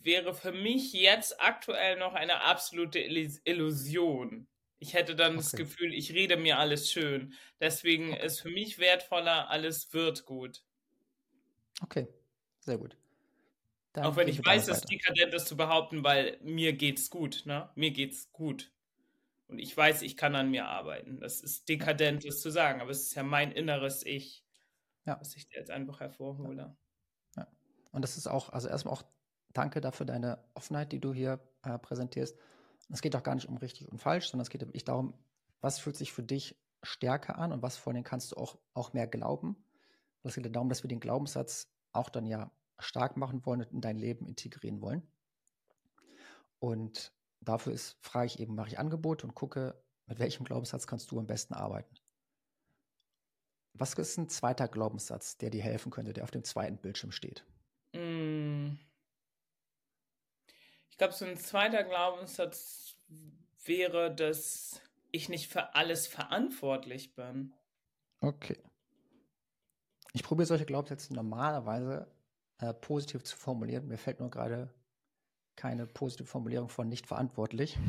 [0.00, 4.48] wäre für mich jetzt aktuell noch eine absolute Illusion.
[4.78, 5.42] Ich hätte dann okay.
[5.42, 7.34] das Gefühl, ich rede mir alles schön.
[7.60, 8.24] Deswegen okay.
[8.24, 10.62] ist für mich wertvoller, alles wird gut.
[11.82, 12.08] Okay,
[12.60, 12.96] sehr gut.
[14.00, 17.42] Dann Auch wenn ich weiß, dass es dekadent ist zu behaupten, weil mir geht's gut,
[17.44, 17.68] ne?
[17.74, 18.72] Mir geht's gut.
[19.46, 21.20] Und ich weiß, ich kann an mir arbeiten.
[21.20, 24.42] Das ist dekadent, das zu sagen, aber es ist ja mein inneres Ich,
[25.04, 25.20] ja.
[25.20, 26.74] was ich jetzt einfach hervorhole.
[27.36, 27.46] Ja.
[27.92, 29.02] Und das ist auch, also erstmal auch
[29.52, 32.38] danke dafür deine Offenheit, die du hier äh, präsentierst.
[32.88, 35.12] es geht auch gar nicht um richtig und falsch, sondern es geht wirklich darum,
[35.60, 38.94] was fühlt sich für dich stärker an und was vor allem kannst du auch, auch
[38.94, 39.62] mehr glauben.
[40.22, 42.50] Es geht darum, dass wir den Glaubenssatz auch dann ja
[42.82, 45.02] stark machen wollen und in dein Leben integrieren wollen.
[46.58, 51.10] Und dafür ist, frage ich eben, mache ich Angebote und gucke, mit welchem Glaubenssatz kannst
[51.10, 51.94] du am besten arbeiten.
[53.74, 57.44] Was ist ein zweiter Glaubenssatz, der dir helfen könnte, der auf dem zweiten Bildschirm steht?
[57.92, 58.72] Mm.
[60.90, 62.96] Ich glaube, so ein zweiter Glaubenssatz
[63.64, 64.80] wäre, dass
[65.12, 67.54] ich nicht für alles verantwortlich bin.
[68.20, 68.62] Okay.
[70.12, 72.10] Ich probiere solche Glaubenssätze normalerweise
[72.60, 73.88] äh, positiv zu formulieren.
[73.88, 74.72] Mir fällt nur gerade
[75.56, 77.76] keine positive Formulierung von nicht verantwortlich.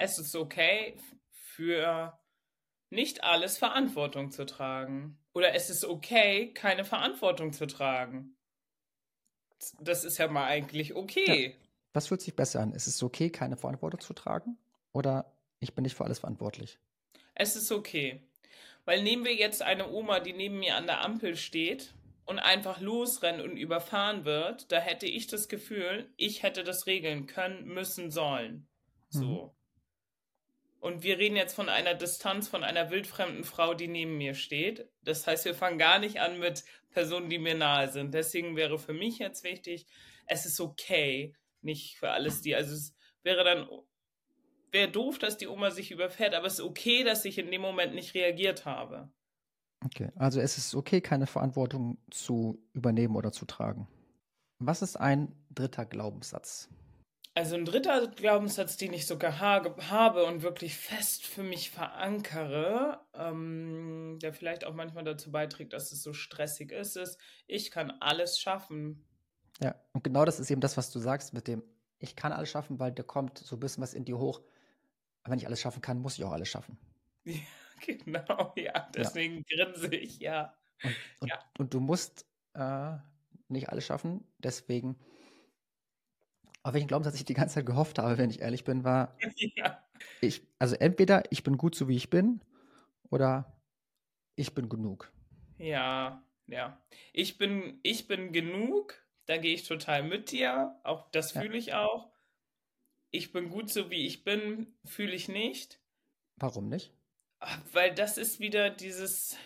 [0.00, 0.96] Es ist okay,
[1.32, 2.16] für
[2.88, 5.18] nicht alles Verantwortung zu tragen.
[5.34, 8.36] Oder es ist okay, keine Verantwortung zu tragen.
[9.80, 11.46] Das ist ja mal eigentlich okay.
[11.48, 11.64] Ja.
[11.92, 12.74] Was fühlt sich besser an?
[12.74, 14.56] Ist es okay, keine Verantwortung zu tragen?
[14.92, 16.78] Oder ich bin nicht für alles verantwortlich?
[17.34, 18.22] Es ist okay.
[18.84, 21.92] Weil nehmen wir jetzt eine Oma, die neben mir an der Ampel steht
[22.28, 27.26] und einfach losrennt und überfahren wird, da hätte ich das Gefühl, ich hätte das regeln
[27.26, 28.68] können, müssen, sollen.
[29.08, 29.24] So.
[29.24, 29.50] Mhm.
[30.80, 34.90] Und wir reden jetzt von einer Distanz von einer wildfremden Frau, die neben mir steht.
[35.02, 38.12] Das heißt, wir fangen gar nicht an mit Personen, die mir nahe sind.
[38.12, 39.86] Deswegen wäre für mich jetzt wichtig,
[40.26, 42.54] es ist okay, nicht für alles die.
[42.54, 43.66] Also es wäre dann,
[44.70, 47.62] wäre doof, dass die Oma sich überfährt, aber es ist okay, dass ich in dem
[47.62, 49.10] Moment nicht reagiert habe.
[49.84, 53.86] Okay, also es ist okay, keine Verantwortung zu übernehmen oder zu tragen.
[54.58, 56.68] Was ist ein dritter Glaubenssatz?
[57.34, 64.18] Also ein dritter Glaubenssatz, den ich sogar habe und wirklich fest für mich verankere, ähm,
[64.20, 68.40] der vielleicht auch manchmal dazu beiträgt, dass es so stressig ist, ist, ich kann alles
[68.40, 69.04] schaffen.
[69.60, 71.62] Ja, und genau das ist eben das, was du sagst mit dem,
[72.00, 74.40] ich kann alles schaffen, weil da kommt so ein bisschen was in dir hoch.
[75.22, 76.76] Aber wenn ich alles schaffen kann, muss ich auch alles schaffen.
[77.24, 77.34] Ja.
[77.86, 79.64] Genau, ja, deswegen ja.
[79.64, 80.54] grinse ich, ja.
[80.82, 81.38] Und, und, ja.
[81.58, 82.96] und du musst äh,
[83.48, 84.96] nicht alles schaffen, deswegen.
[86.62, 89.16] Auf welchen Glaubenssatz ich die ganze Zeit gehofft habe, wenn ich ehrlich bin, war,
[89.56, 89.82] ja.
[90.20, 92.40] ich, also entweder ich bin gut so wie ich bin
[93.10, 93.56] oder
[94.36, 95.10] ich bin genug.
[95.56, 96.80] Ja, ja.
[97.12, 98.94] Ich bin, ich bin genug,
[99.26, 102.10] da gehe ich total mit dir, auch das fühle ich auch.
[103.10, 105.80] ich bin gut so wie ich bin, fühle ich nicht.
[106.36, 106.92] Warum nicht?
[107.72, 109.36] Weil das ist wieder dieses,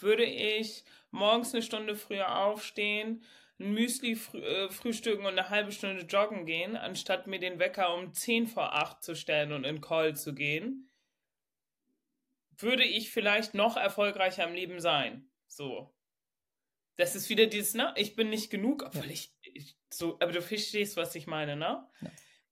[0.00, 3.24] würde ich morgens eine Stunde früher aufstehen,
[3.58, 7.94] ein Müsli frü äh, frühstücken und eine halbe Stunde joggen gehen, anstatt mir den Wecker
[7.94, 10.90] um 10 vor 8 zu stellen und in Call zu gehen,
[12.58, 15.30] würde ich vielleicht noch erfolgreicher im Leben sein.
[15.46, 15.94] So.
[16.96, 17.94] Das ist wieder dieses, ne?
[17.96, 21.86] Ich bin nicht genug, obwohl ich, ich, so, aber du verstehst, was ich meine, ne?
[22.00, 22.10] Ja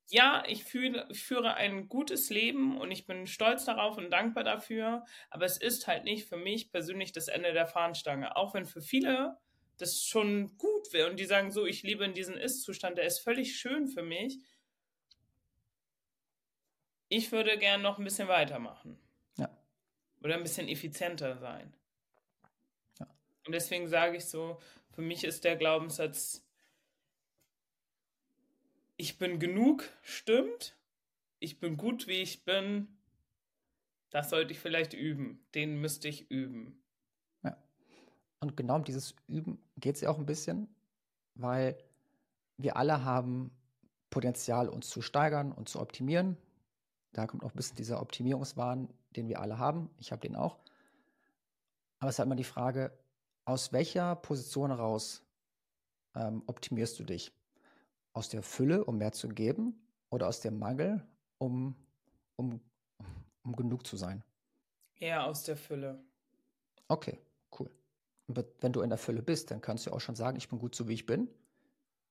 [0.09, 4.45] ja, ich, fühle, ich führe ein gutes Leben und ich bin stolz darauf und dankbar
[4.45, 8.37] dafür, aber es ist halt nicht für mich persönlich das Ende der Fahnenstange.
[8.37, 9.38] Auch wenn für viele
[9.79, 13.19] das schon gut wäre und die sagen so, ich lebe in diesem Ist-Zustand, der ist
[13.19, 14.38] völlig schön für mich.
[17.09, 18.99] Ich würde gern noch ein bisschen weitermachen.
[19.37, 19.51] Ja.
[20.23, 21.75] Oder ein bisschen effizienter sein.
[23.01, 23.07] Ja.
[23.47, 26.43] Und deswegen sage ich so, für mich ist der Glaubenssatz,
[28.96, 30.76] ich bin genug, stimmt.
[31.38, 32.88] Ich bin gut, wie ich bin.
[34.11, 35.44] Das sollte ich vielleicht üben.
[35.54, 36.83] Den müsste ich üben.
[37.42, 37.57] Ja.
[38.40, 40.68] Und genau um dieses Üben geht es ja auch ein bisschen,
[41.35, 41.76] weil
[42.57, 43.50] wir alle haben
[44.11, 46.37] Potenzial, uns zu steigern und zu optimieren.
[47.12, 49.90] Da kommt auch ein bisschen dieser Optimierungswahn, den wir alle haben.
[49.98, 50.59] Ich habe den auch.
[51.98, 52.96] Aber es ist halt immer die Frage,
[53.44, 55.24] aus welcher Position heraus
[56.14, 57.33] ähm, optimierst du dich?
[58.14, 59.79] Aus der Fülle, um mehr zu geben,
[60.11, 61.07] oder aus dem Mangel,
[61.38, 61.74] um,
[62.37, 62.61] um,
[63.42, 64.22] um genug zu sein?
[64.96, 66.03] Eher aus der Fülle.
[66.88, 67.18] Okay,
[67.59, 67.70] cool.
[68.27, 70.59] Und wenn du in der Fülle bist, dann kannst du auch schon sagen, ich bin
[70.59, 71.29] gut so, wie ich bin.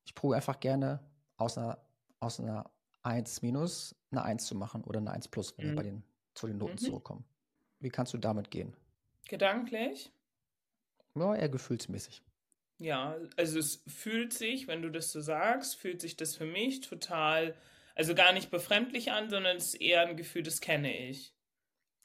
[0.06, 1.00] Ich probiere einfach gerne
[1.38, 1.80] aus einer,
[2.20, 2.70] aus einer
[3.04, 5.70] 1 minus eine 1 zu machen oder eine 1 plus, wenn mhm.
[5.72, 6.04] wir bei den,
[6.36, 6.78] zu den Noten mhm.
[6.78, 7.26] zurückkommen.
[7.80, 8.76] Wie kannst du damit gehen?
[9.28, 10.12] Gedanklich?
[11.16, 12.22] Ja, eher gefühlsmäßig.
[12.84, 16.82] Ja, also es fühlt sich, wenn du das so sagst, fühlt sich das für mich
[16.82, 17.56] total,
[17.96, 21.34] also gar nicht befremdlich an, sondern es ist eher ein Gefühl, das kenne ich.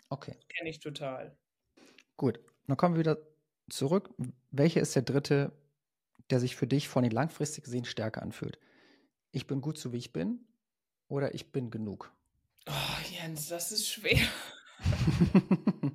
[0.08, 0.36] Okay.
[0.48, 1.36] Kenne ich total.
[2.16, 2.38] Gut,
[2.68, 3.18] dann kommen wir wieder
[3.68, 4.10] zurück.
[4.52, 5.50] Welcher ist der dritte,
[6.30, 8.60] der sich für dich von den langfristig gesehen stärker anfühlt?
[9.32, 10.46] Ich bin gut so wie ich bin
[11.08, 12.12] oder ich bin genug?
[12.68, 14.28] Oh, Jens, das ist schwer.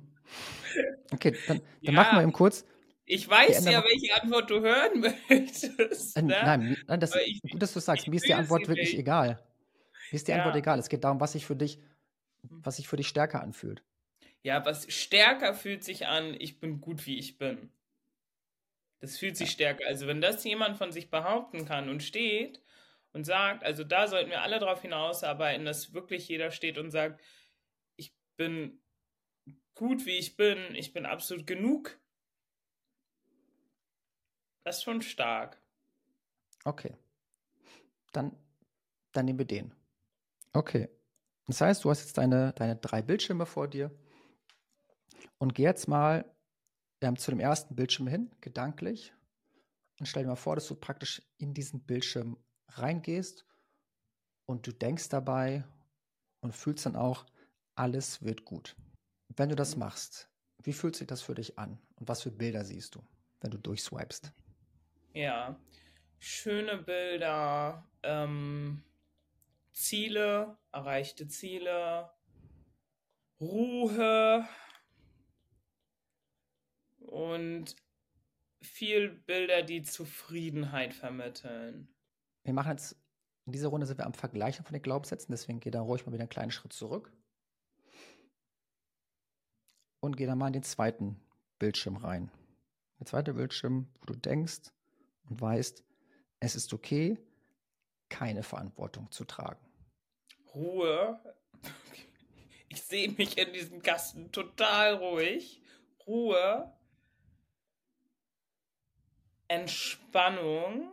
[1.10, 1.92] okay, dann, dann ja.
[1.92, 2.66] machen wir eben kurz.
[3.06, 6.16] Ich weiß ja, welche Antwort du hören möchtest.
[6.16, 6.40] Äh, ne?
[6.44, 8.08] Nein, nein das ist gut, dass du sagst.
[8.08, 9.00] Mir ist die Antwort wirklich nicht.
[9.00, 9.42] egal.
[10.10, 10.38] Mir ist die ja.
[10.38, 10.78] Antwort egal.
[10.78, 11.78] Es geht darum, was sich für dich,
[12.42, 13.82] was sich für dich stärker anfühlt.
[14.42, 17.70] Ja, was stärker fühlt sich an, ich bin gut, wie ich bin.
[19.00, 19.86] Das fühlt sich stärker.
[19.86, 22.62] Also, wenn das jemand von sich behaupten kann und steht
[23.12, 27.22] und sagt, also da sollten wir alle darauf hinausarbeiten, dass wirklich jeder steht und sagt,
[27.96, 28.80] ich bin
[29.74, 31.98] gut, wie ich bin, ich bin absolut genug
[34.64, 35.60] das ist schon stark.
[36.64, 36.96] Okay.
[38.12, 38.36] Dann,
[39.12, 39.74] dann nehmen wir den.
[40.52, 40.88] Okay.
[41.46, 43.90] Das heißt, du hast jetzt deine, deine drei Bildschirme vor dir
[45.38, 46.24] und geh jetzt mal
[47.00, 49.12] ähm, zu dem ersten Bildschirm hin, gedanklich,
[50.00, 52.36] und stell dir mal vor, dass du praktisch in diesen Bildschirm
[52.68, 53.46] reingehst
[54.46, 55.64] und du denkst dabei
[56.40, 57.26] und fühlst dann auch,
[57.76, 58.76] alles wird gut.
[59.36, 60.28] Wenn du das machst,
[60.62, 63.02] wie fühlt sich das für dich an und was für Bilder siehst du,
[63.40, 64.32] wenn du durchswipest?
[65.14, 65.56] Ja,
[66.18, 68.82] schöne Bilder, ähm,
[69.70, 72.10] Ziele, erreichte Ziele,
[73.40, 74.44] Ruhe
[76.98, 77.76] und
[78.60, 81.94] viel Bilder, die Zufriedenheit vermitteln.
[82.42, 83.00] Wir machen jetzt,
[83.46, 86.12] in dieser Runde sind wir am Vergleichen von den Glaubenssätzen, deswegen geh da ruhig mal
[86.12, 87.12] wieder einen kleinen Schritt zurück.
[90.00, 91.20] Und geh da mal in den zweiten
[91.60, 92.32] Bildschirm rein.
[92.98, 94.72] Der zweite Bildschirm, wo du denkst,
[95.28, 95.82] und weißt,
[96.40, 97.18] es ist okay,
[98.08, 99.64] keine Verantwortung zu tragen.
[100.54, 101.20] Ruhe.
[102.68, 105.62] Ich sehe mich in diesem Kasten total ruhig.
[106.06, 106.72] Ruhe.
[109.48, 110.92] Entspannung.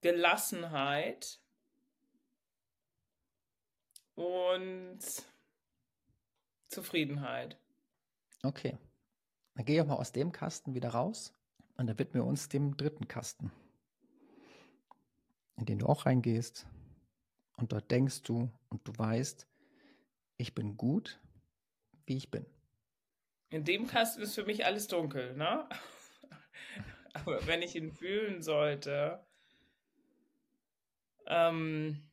[0.00, 1.40] Gelassenheit.
[4.14, 5.00] Und
[6.68, 7.56] Zufriedenheit.
[8.42, 8.78] Okay.
[9.58, 11.34] Dann gehe ich auch mal aus dem Kasten wieder raus
[11.76, 13.50] und dann widmen wir uns dem dritten Kasten,
[15.56, 16.64] in den du auch reingehst.
[17.56, 19.48] Und dort denkst du und du weißt,
[20.36, 21.18] ich bin gut,
[22.06, 22.46] wie ich bin.
[23.50, 25.68] In dem Kasten ist für mich alles dunkel, ne?
[27.14, 29.26] Aber wenn ich ihn fühlen sollte,
[31.26, 32.08] ähm,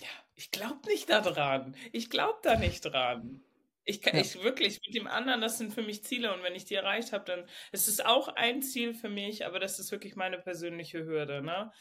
[0.00, 1.76] ja, ich glaube nicht daran.
[1.92, 3.44] Ich glaube da nicht dran.
[3.84, 4.20] Ich, kann, ja.
[4.20, 7.12] ich wirklich, mit dem anderen, das sind für mich Ziele und wenn ich die erreicht
[7.12, 11.04] habe, dann ist es auch ein Ziel für mich, aber das ist wirklich meine persönliche
[11.04, 11.42] Hürde.
[11.42, 11.72] Ne?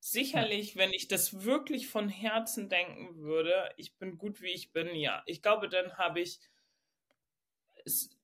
[0.00, 4.94] Sicherlich, wenn ich das wirklich von Herzen denken würde, ich bin gut wie ich bin,
[4.94, 5.22] ja.
[5.26, 6.38] Ich glaube, dann habe ich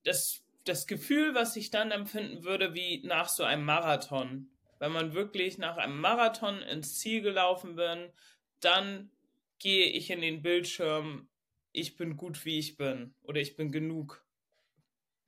[0.05, 4.51] das, das Gefühl, was ich dann empfinden würde, wie nach so einem Marathon.
[4.79, 8.13] Wenn man wirklich nach einem Marathon ins Ziel gelaufen bin,
[8.61, 9.11] dann
[9.59, 11.29] gehe ich in den Bildschirm
[11.73, 13.15] ich bin gut, wie ich bin.
[13.23, 14.25] Oder ich bin genug,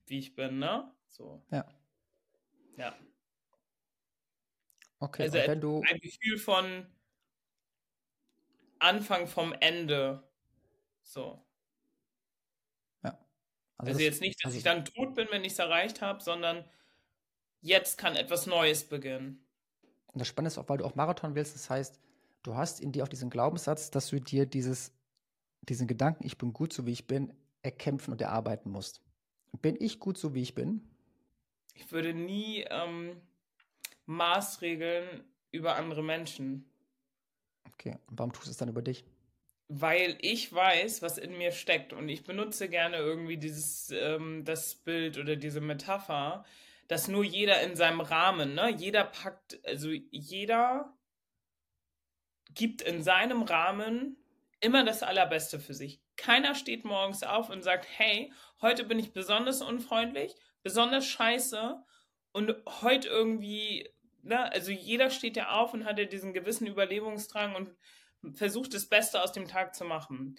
[0.06, 0.92] wie ich bin, ne?
[1.08, 1.42] So.
[1.50, 1.66] Ja.
[2.76, 2.94] Ja.
[4.98, 5.82] Okay, also wenn du.
[5.88, 6.86] Ein Gefühl von
[8.78, 10.22] Anfang vom Ende.
[11.02, 11.44] So.
[13.02, 13.18] Ja.
[13.76, 16.22] Also, also jetzt nicht, dass also ich dann tot bin, wenn ich es erreicht habe,
[16.22, 16.64] sondern
[17.60, 19.44] jetzt kann etwas Neues beginnen.
[20.12, 22.00] Und das Spannende ist auch, weil du auch Marathon willst, das heißt,
[22.42, 24.92] du hast in dir auch diesen Glaubenssatz, dass du dir dieses
[25.68, 29.02] diesen Gedanken, ich bin gut so wie ich bin, erkämpfen und erarbeiten musst.
[29.62, 30.82] Bin ich gut so wie ich bin?
[31.74, 33.20] Ich würde nie ähm,
[34.06, 36.70] Maßregeln über andere Menschen.
[37.72, 39.04] Okay, und warum tust du es dann über dich?
[39.68, 44.74] Weil ich weiß, was in mir steckt und ich benutze gerne irgendwie dieses ähm, das
[44.74, 46.44] Bild oder diese Metapher,
[46.88, 50.92] dass nur jeder in seinem Rahmen, ne, jeder packt, also jeder
[52.54, 54.16] gibt in seinem Rahmen
[54.64, 56.00] immer das Allerbeste für sich.
[56.16, 61.76] Keiner steht morgens auf und sagt, hey, heute bin ich besonders unfreundlich, besonders scheiße
[62.32, 63.90] und heute irgendwie,
[64.22, 67.76] ne, also jeder steht ja auf und hat ja diesen gewissen Überlebungsdrang und
[68.36, 70.38] versucht das Beste aus dem Tag zu machen.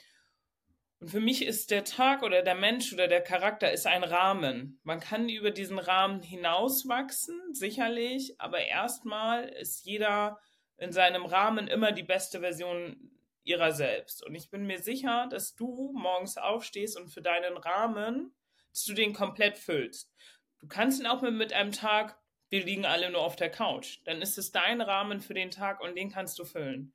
[0.99, 4.79] Und für mich ist der Tag oder der Mensch oder der Charakter ist ein Rahmen.
[4.83, 10.39] Man kann über diesen Rahmen hinauswachsen, sicherlich, aber erstmal ist jeder
[10.77, 13.14] in seinem Rahmen immer die beste Version
[13.45, 14.25] ihrer selbst.
[14.25, 18.35] Und ich bin mir sicher, dass du morgens aufstehst und für deinen Rahmen,
[18.71, 20.11] dass du den komplett füllst.
[20.59, 23.99] Du kannst ihn auch mit, einem Tag, wir liegen alle nur auf der Couch.
[24.05, 26.93] Dann ist es dein Rahmen für den Tag und den kannst du füllen.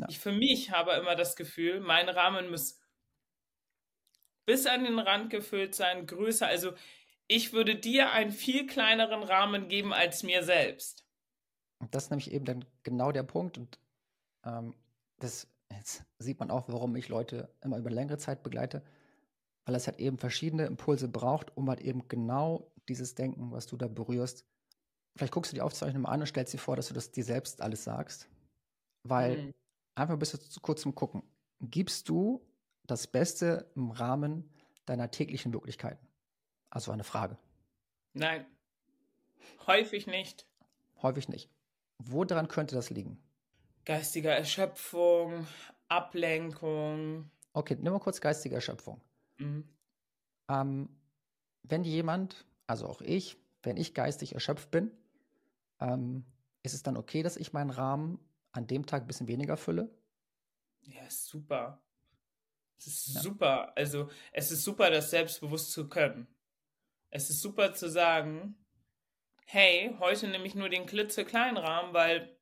[0.00, 0.06] Ja.
[0.08, 2.80] Ich für mich habe immer das Gefühl, mein Rahmen muss
[4.46, 6.46] bis an den Rand gefüllt sein, größer.
[6.46, 6.72] Also
[7.26, 11.04] ich würde dir einen viel kleineren Rahmen geben als mir selbst.
[11.90, 13.58] Das ist nämlich eben dann genau der Punkt.
[13.58, 13.78] Und
[14.44, 14.74] ähm,
[15.18, 15.46] das
[15.78, 18.82] Jetzt sieht man auch, warum ich Leute immer über längere Zeit begleite,
[19.64, 23.76] weil es halt eben verschiedene Impulse braucht, um halt eben genau dieses Denken, was du
[23.76, 24.44] da berührst.
[25.16, 27.22] Vielleicht guckst du die Aufzeichnung mal an und stellst dir vor, dass du das dir
[27.22, 28.28] selbst alles sagst.
[29.04, 29.54] Weil mhm.
[29.94, 31.22] einfach bis zu kurz zum Gucken.
[31.60, 32.44] Gibst du
[32.86, 34.50] das Beste im Rahmen
[34.84, 36.06] deiner täglichen Möglichkeiten?
[36.70, 37.38] Also eine Frage.
[38.14, 38.46] Nein.
[39.66, 40.46] Häufig nicht.
[41.02, 41.50] Häufig nicht.
[41.98, 43.22] Woran könnte das liegen?
[43.88, 45.46] Geistiger Erschöpfung,
[45.88, 47.30] Ablenkung.
[47.54, 49.00] Okay, nimm mal kurz geistige Erschöpfung.
[49.38, 49.66] Mhm.
[50.50, 50.90] Ähm,
[51.62, 54.90] wenn jemand, also auch ich, wenn ich geistig erschöpft bin,
[55.80, 56.26] ähm,
[56.62, 58.18] ist es dann okay, dass ich meinen Rahmen
[58.52, 59.90] an dem Tag ein bisschen weniger fülle?
[60.82, 61.82] Ja, ist super.
[62.76, 63.20] Es ist ja.
[63.22, 63.72] super.
[63.74, 66.26] Also, es ist super, das selbstbewusst zu können.
[67.08, 68.54] Es ist super zu sagen,
[69.46, 72.37] hey, heute nehme ich nur den klitzekleinen Rahmen, weil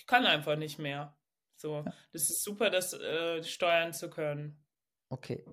[0.00, 1.14] ich kann einfach nicht mehr.
[1.56, 1.92] So, ja.
[2.12, 4.58] das ist super, das äh, steuern zu können.
[5.10, 5.44] Okay.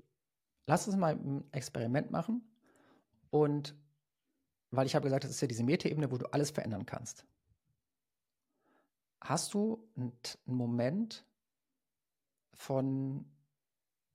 [0.67, 2.49] Lass uns mal ein Experiment machen.
[3.29, 3.75] Und
[4.71, 7.25] weil ich habe gesagt, das ist ja diese Metaebene, wo du alles verändern kannst.
[9.19, 10.13] Hast du einen
[10.45, 11.25] Moment
[12.53, 13.29] von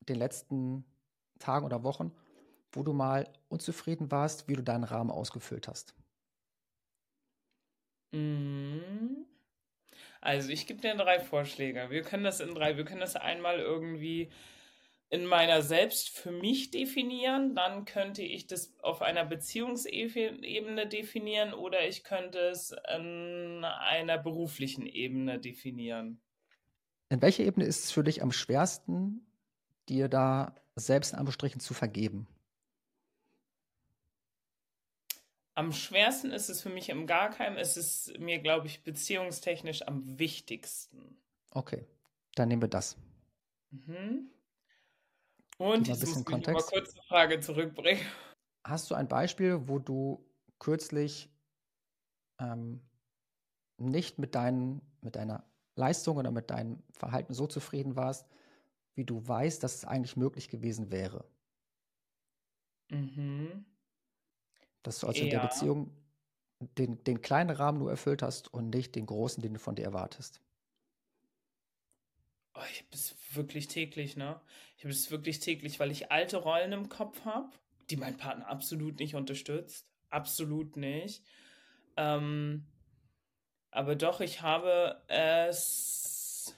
[0.01, 0.87] den letzten
[1.39, 2.13] Tagen oder Wochen,
[2.73, 5.95] wo du mal unzufrieden warst, wie du deinen Rahmen ausgefüllt hast?
[8.13, 9.27] Mhm.
[10.23, 11.91] Also ich gebe dir drei Vorschläge.
[11.91, 14.31] Wir können das in drei, wir können das einmal irgendwie
[15.11, 21.87] in meiner selbst für mich definieren, dann könnte ich das auf einer Beziehungsebene definieren oder
[21.87, 26.23] ich könnte es in einer beruflichen Ebene definieren.
[27.11, 29.27] In welcher Ebene ist es für dich am schwersten,
[29.89, 32.27] dir da selbst in Anführungsstrichen zu vergeben?
[35.55, 40.19] Am schwersten ist es für mich im Garkheim, es ist mir, glaube ich, beziehungstechnisch am
[40.19, 41.19] wichtigsten.
[41.51, 41.87] Okay,
[42.35, 42.97] dann nehmen wir das.
[43.71, 44.31] Mhm.
[45.59, 48.05] Und ich muss mich mal kurz eine Frage zurückbringen.
[48.65, 50.25] Hast du ein Beispiel, wo du
[50.59, 51.31] kürzlich
[52.39, 52.81] ähm,
[53.77, 55.45] nicht mit, deinen, mit deiner
[55.75, 58.27] Leistung oder mit deinem Verhalten so zufrieden warst,
[58.95, 61.25] wie du weißt, dass es eigentlich möglich gewesen wäre?
[62.91, 63.65] Mhm.
[64.83, 65.25] Dass du also ja.
[65.25, 65.91] in der Beziehung
[66.79, 69.85] den, den kleinen Rahmen nur erfüllt hast und nicht den großen, den du von dir
[69.85, 70.41] erwartest.
[72.55, 74.41] Oh, ich habe das wirklich täglich, ne?
[74.77, 77.51] Ich habe das wirklich täglich, weil ich alte Rollen im Kopf habe,
[77.91, 79.87] die mein Partner absolut nicht unterstützt.
[80.11, 81.25] Absolut nicht.
[81.97, 82.67] Ähm,
[83.71, 86.55] aber doch, ich habe es.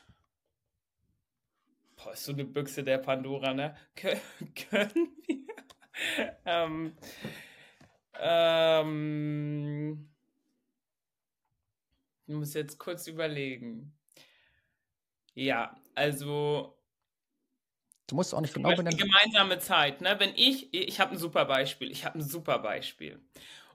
[1.96, 3.76] Boah, ist so eine Büchse der Pandora, ne?
[3.94, 6.36] können wir.
[6.44, 6.96] ähm,
[8.20, 10.08] ähm,
[12.26, 13.96] ich muss jetzt kurz überlegen.
[15.34, 16.78] Ja, also.
[18.06, 18.98] Du musst auch nicht genau benennen.
[18.98, 20.16] Gemeinsame Zeit, ne?
[20.18, 21.90] Wenn ich, ich habe ein super Beispiel.
[21.90, 23.20] Ich habe ein super Beispiel.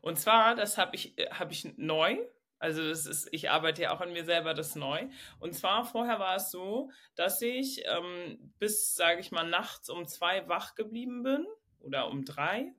[0.01, 2.17] Und zwar, das habe ich, habe ich neu.
[2.59, 5.07] Also das ist, ich arbeite ja auch an mir selber das neu.
[5.39, 10.07] Und zwar vorher war es so, dass ich ähm, bis, sage ich mal, nachts um
[10.07, 11.47] zwei wach geblieben bin
[11.79, 12.73] oder um drei,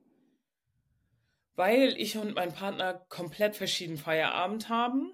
[1.55, 5.13] weil ich und mein Partner komplett verschieden Feierabend haben.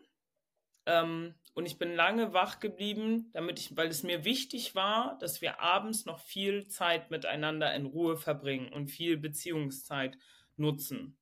[0.85, 5.41] Ähm, und ich bin lange wach geblieben, damit ich, weil es mir wichtig war, dass
[5.41, 10.17] wir abends noch viel Zeit miteinander in Ruhe verbringen und viel Beziehungszeit
[10.55, 11.17] nutzen.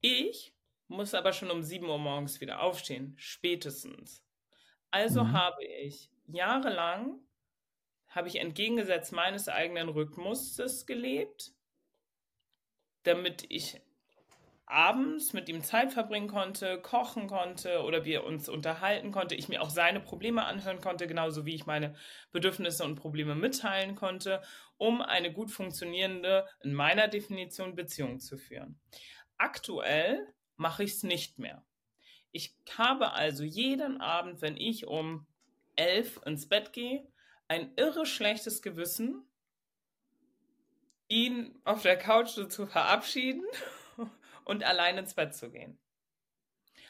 [0.00, 0.54] Ich
[0.86, 4.24] muss aber schon um 7 Uhr morgens wieder aufstehen, spätestens.
[4.90, 5.32] Also mhm.
[5.32, 7.18] habe ich jahrelang,
[8.08, 11.53] habe ich entgegengesetzt meines eigenen Rhythmuses gelebt,
[13.04, 13.80] damit ich
[14.66, 19.62] abends mit ihm Zeit verbringen konnte, kochen konnte oder wir uns unterhalten konnte, ich mir
[19.62, 21.94] auch seine Probleme anhören konnte, genauso wie ich meine
[22.32, 24.42] Bedürfnisse und Probleme mitteilen konnte,
[24.78, 28.80] um eine gut funktionierende, in meiner Definition, Beziehung zu führen.
[29.36, 30.26] Aktuell
[30.56, 31.62] mache ich es nicht mehr.
[32.32, 35.26] Ich habe also jeden Abend, wenn ich um
[35.76, 37.06] elf ins Bett gehe,
[37.48, 39.24] ein irre schlechtes Gewissen,
[41.08, 43.44] ihn auf der Couch zu verabschieden
[44.44, 45.78] und allein ins Bett zu gehen.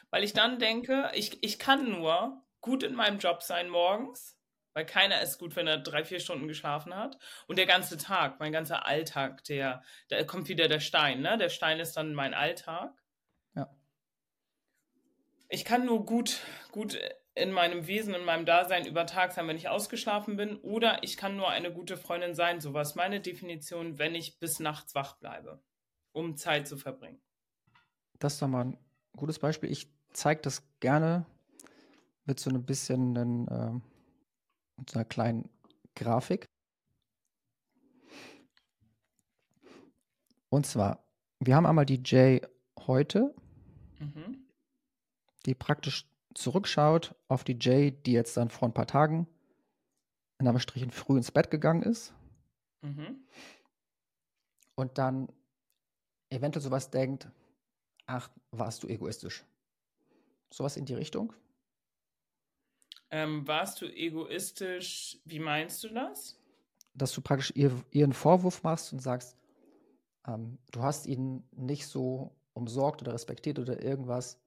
[0.09, 4.37] Weil ich dann denke, ich, ich kann nur gut in meinem Job sein morgens,
[4.73, 7.17] weil keiner ist gut, wenn er drei, vier Stunden geschlafen hat.
[7.47, 11.37] Und der ganze Tag, mein ganzer Alltag, der, da kommt wieder der Stein, ne?
[11.37, 12.91] Der Stein ist dann mein Alltag.
[13.55, 13.69] Ja.
[15.47, 16.39] Ich kann nur gut,
[16.71, 16.99] gut
[17.35, 21.17] in meinem Wesen, in meinem Dasein über Tag sein, wenn ich ausgeschlafen bin, oder ich
[21.17, 25.17] kann nur eine gute Freundin sein, so was meine Definition, wenn ich bis nachts wach
[25.17, 25.61] bleibe,
[26.13, 27.21] um Zeit zu verbringen
[28.19, 28.77] das ist doch mal ein
[29.15, 29.71] gutes Beispiel.
[29.71, 31.25] Ich zeige das gerne
[32.25, 33.71] mit so ein bisschen einen, äh,
[34.77, 35.49] mit so einer kleinen
[35.95, 36.45] Grafik.
[40.49, 41.05] Und zwar,
[41.39, 42.47] wir haben einmal die J
[42.79, 43.35] heute,
[43.99, 44.47] mhm.
[45.45, 49.27] die praktisch zurückschaut auf die J, die jetzt dann vor ein paar Tagen
[50.37, 52.13] in Anführungsstrichen früh ins Bett gegangen ist.
[52.81, 53.25] Mhm.
[54.75, 55.29] Und dann
[56.29, 57.29] eventuell sowas denkt,
[58.05, 59.45] ach, warst du egoistisch.
[60.51, 61.33] Sowas in die Richtung?
[63.09, 65.17] Ähm, warst du egoistisch?
[65.23, 66.37] Wie meinst du das?
[66.93, 69.37] Dass du praktisch ihr, ihren Vorwurf machst und sagst,
[70.27, 74.39] ähm, du hast ihn nicht so umsorgt oder respektiert oder irgendwas,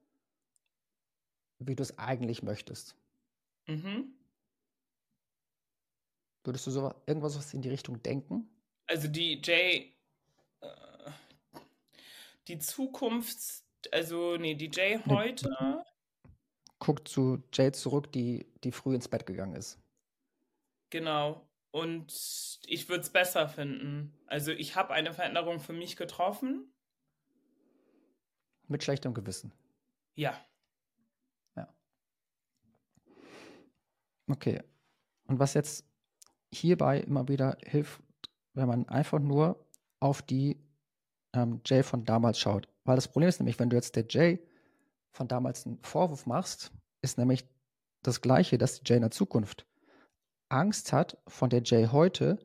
[1.59, 2.97] wie du es eigentlich möchtest.
[3.67, 4.15] Mhm.
[6.45, 8.49] Würdest du so irgendwas in die Richtung denken?
[8.87, 9.99] Also die Jay
[12.49, 15.55] die Zukunft, also nee, die Jay heute.
[15.61, 15.83] Nee.
[16.79, 19.79] Guckt zu Jay zurück, die, die früh ins Bett gegangen ist.
[20.91, 21.47] Genau.
[21.71, 24.17] Und ich würde es besser finden.
[24.27, 26.73] Also ich habe eine Veränderung für mich getroffen.
[28.69, 29.53] Mit schlechtem Gewissen.
[30.15, 30.39] Ja.
[34.29, 34.63] Okay.
[35.27, 35.85] Und was jetzt
[36.53, 38.03] hierbei immer wieder hilft,
[38.55, 39.65] wenn man einfach nur
[40.01, 40.61] auf die
[41.35, 42.69] ähm, Jay von damals schaut.
[42.85, 44.43] Weil das Problem ist nämlich, wenn du jetzt der Jay
[45.11, 46.73] von damals einen Vorwurf machst,
[47.03, 47.49] ist nämlich
[48.03, 49.67] das Gleiche, dass die Jay in der Zukunft
[50.49, 52.39] Angst hat, von der Jay heute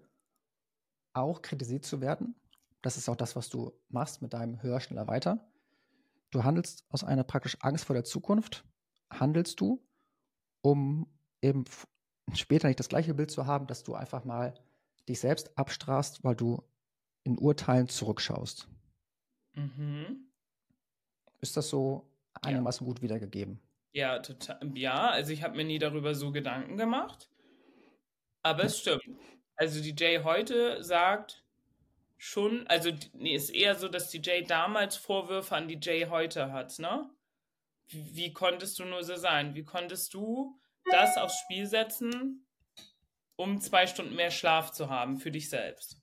[1.13, 2.35] auch kritisiert zu werden.
[2.81, 5.47] Das ist auch das, was du machst mit deinem Höher, schneller, weiter.
[6.31, 8.65] Du handelst aus einer praktisch Angst vor der Zukunft,
[9.09, 9.81] handelst du,
[10.61, 11.07] um
[11.43, 11.65] eben
[12.33, 14.53] später nicht das gleiche Bild zu haben, dass du einfach mal
[15.07, 16.63] dich selbst abstrahlst, weil du
[17.23, 18.67] in Urteilen zurückschaust.
[19.53, 20.27] Mhm.
[21.41, 22.09] Ist das so
[22.41, 22.91] einigermaßen ja.
[22.91, 23.59] gut wiedergegeben?
[23.91, 24.59] Ja, total.
[24.75, 27.29] Ja, also ich habe mir nie darüber so Gedanken gemacht.
[28.41, 29.03] Aber es stimmt.
[29.55, 31.43] Also die Jay heute sagt
[32.17, 36.51] schon, also nee, ist eher so, dass die Jay damals Vorwürfe an die Jay heute
[36.51, 37.09] hat, ne?
[37.87, 39.53] Wie, wie konntest du nur so sein?
[39.55, 40.59] Wie konntest du
[40.89, 42.47] das aufs Spiel setzen,
[43.37, 46.01] um zwei Stunden mehr Schlaf zu haben für dich selbst?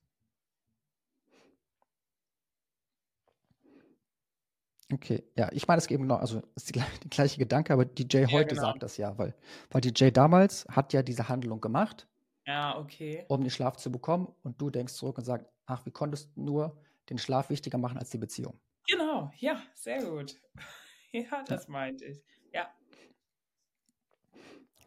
[4.93, 8.27] Okay, ja, ich meine es eben genau, also ist die, die gleiche Gedanke, aber DJ
[8.27, 8.63] Ja, heute genau.
[8.63, 9.37] sagt das ja, weil,
[9.71, 12.09] weil DJ damals hat ja diese Handlung gemacht,
[12.47, 13.25] Ja, okay.
[13.29, 16.43] um den Schlaf zu bekommen und du denkst zurück und sagst, ach, wie konntest du
[16.43, 18.61] nur den Schlaf wichtiger machen als die Beziehung?
[18.87, 20.37] Genau, ja, sehr gut.
[21.13, 22.23] Ja, das meinte ich.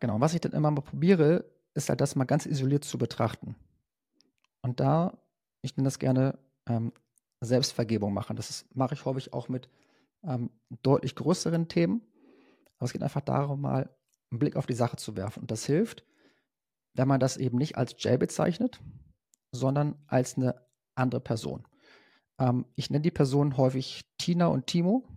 [0.03, 1.45] Genau, was ich dann immer mal probiere,
[1.75, 3.55] ist halt das mal ganz isoliert zu betrachten.
[4.61, 5.17] Und da,
[5.61, 6.37] ich nenne das gerne
[6.67, 6.91] ähm,
[7.39, 8.35] Selbstvergebung machen.
[8.35, 9.69] Das mache ich häufig auch mit
[10.25, 10.49] ähm,
[10.81, 12.01] deutlich größeren Themen.
[12.77, 13.95] Aber es geht einfach darum, mal
[14.29, 15.39] einen Blick auf die Sache zu werfen.
[15.39, 16.03] Und das hilft,
[16.95, 18.81] wenn man das eben nicht als Jay bezeichnet,
[19.53, 21.65] sondern als eine andere Person.
[22.39, 25.07] Ähm, ich nenne die Personen häufig Tina und Timo.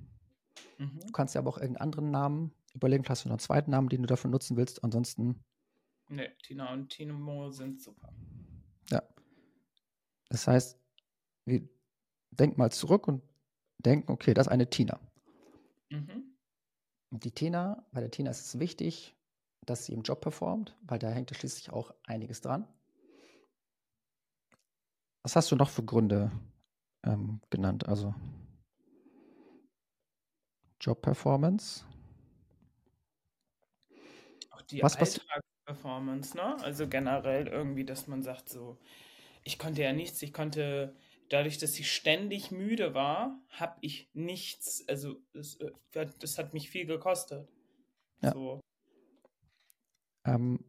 [0.79, 1.01] Mhm.
[1.07, 3.05] Du kannst ja aber auch irgendeinen anderen Namen überlegen.
[3.09, 4.85] Hast du noch einen zweiten Namen, den du dafür nutzen willst.
[4.85, 5.45] Ansonsten,
[6.09, 8.13] Ne, Tina und Timo sind super.
[8.91, 9.03] ja.
[10.29, 10.79] Das heißt,
[11.47, 11.69] wir
[12.31, 13.23] denken mal zurück und
[13.79, 15.01] denken, okay, das ist eine Tina.
[15.91, 16.37] Mhm.
[17.11, 19.17] Und die Tina, bei der Tina ist es wichtig,
[19.65, 22.69] dass sie im Job performt, weil da hängt ja schließlich auch einiges dran.
[25.23, 26.31] Was hast du noch für Gründe
[27.05, 27.89] ähm, genannt?
[27.89, 28.15] Also
[30.81, 31.85] Job-Performance.
[34.57, 36.57] Auch die Was- Alltagsperformance, ne?
[36.63, 38.79] Also generell irgendwie, dass man sagt so,
[39.45, 40.97] ich konnte ja nichts, ich konnte,
[41.29, 45.57] dadurch, dass ich ständig müde war, habe ich nichts, also das,
[45.93, 47.49] äh, das hat mich viel gekostet.
[48.23, 48.33] Ja.
[48.33, 48.61] So.
[50.27, 50.65] Ähm,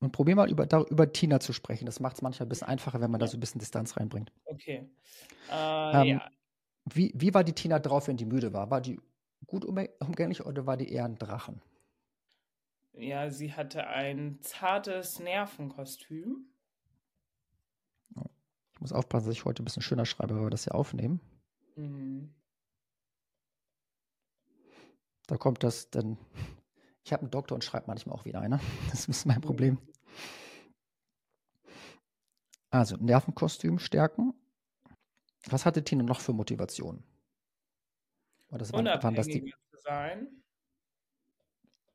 [0.00, 1.84] und probier mal über, da, über Tina zu sprechen.
[1.84, 4.32] Das macht es manchmal ein bisschen einfacher, wenn man da so ein bisschen Distanz reinbringt.
[4.44, 4.88] Okay.
[5.50, 6.30] Äh, Ähm, ja,
[6.86, 8.70] Wie, wie war die Tina drauf, wenn die müde war?
[8.70, 8.98] War die
[9.46, 11.60] gut umgä- umgänglich oder war die eher ein Drachen?
[12.92, 16.46] Ja, sie hatte ein zartes Nervenkostüm.
[18.72, 21.20] Ich muss aufpassen, dass ich heute ein bisschen schöner schreibe, weil wir das ja aufnehmen.
[21.76, 22.34] Mhm.
[25.26, 26.18] Da kommt das dann.
[27.04, 28.60] Ich habe einen Doktor und schreibe manchmal auch wieder einer.
[28.90, 29.78] Das ist mein Problem.
[32.70, 34.34] Also, Nervenkostüm stärken.
[35.46, 37.02] Was hatte Tina noch für Motivation?
[38.48, 40.39] Oder das waren, waren das die zu sein.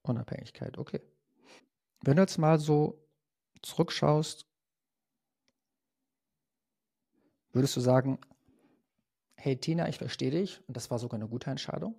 [0.09, 0.77] Unabhängigkeit?
[0.77, 1.01] Okay.
[2.01, 3.03] Wenn du jetzt mal so
[3.61, 4.45] zurückschaust,
[7.51, 8.19] würdest du sagen,
[9.35, 11.95] hey Tina, ich verstehe dich und das war sogar eine gute Entscheidung?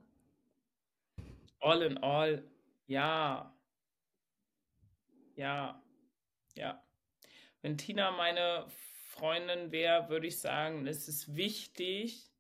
[1.61, 2.45] All in all,
[2.87, 3.53] ja.
[5.35, 5.83] Ja.
[6.55, 6.83] Ja.
[7.63, 12.31] Wenn Tina meine Freundin wäre, würde ich sagen, es ist wichtig,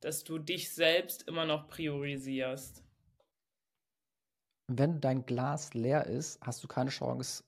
[0.00, 2.84] dass du dich selbst immer noch priorisierst.
[4.78, 7.44] Wenn dein Glas leer ist, hast du keine Chance,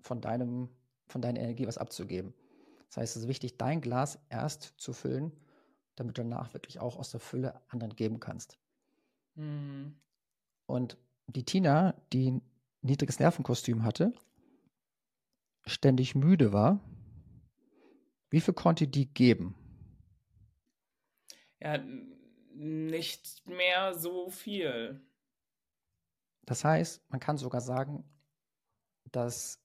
[0.00, 0.68] von, deinem,
[1.06, 2.34] von deiner Energie was abzugeben.
[2.88, 5.32] Das heißt, es ist wichtig, dein Glas erst zu füllen,
[5.96, 8.58] damit du danach wirklich auch aus der Fülle anderen geben kannst.
[9.36, 9.96] Hm.
[10.66, 12.42] Und die Tina, die ein
[12.82, 14.12] niedriges Nervenkostüm hatte,
[15.66, 16.80] ständig müde war,
[18.30, 19.54] wie viel konnte die geben?
[21.60, 21.78] Ja,
[22.52, 25.00] nicht mehr so viel.
[26.46, 28.04] Das heißt, man kann sogar sagen,
[29.12, 29.60] dass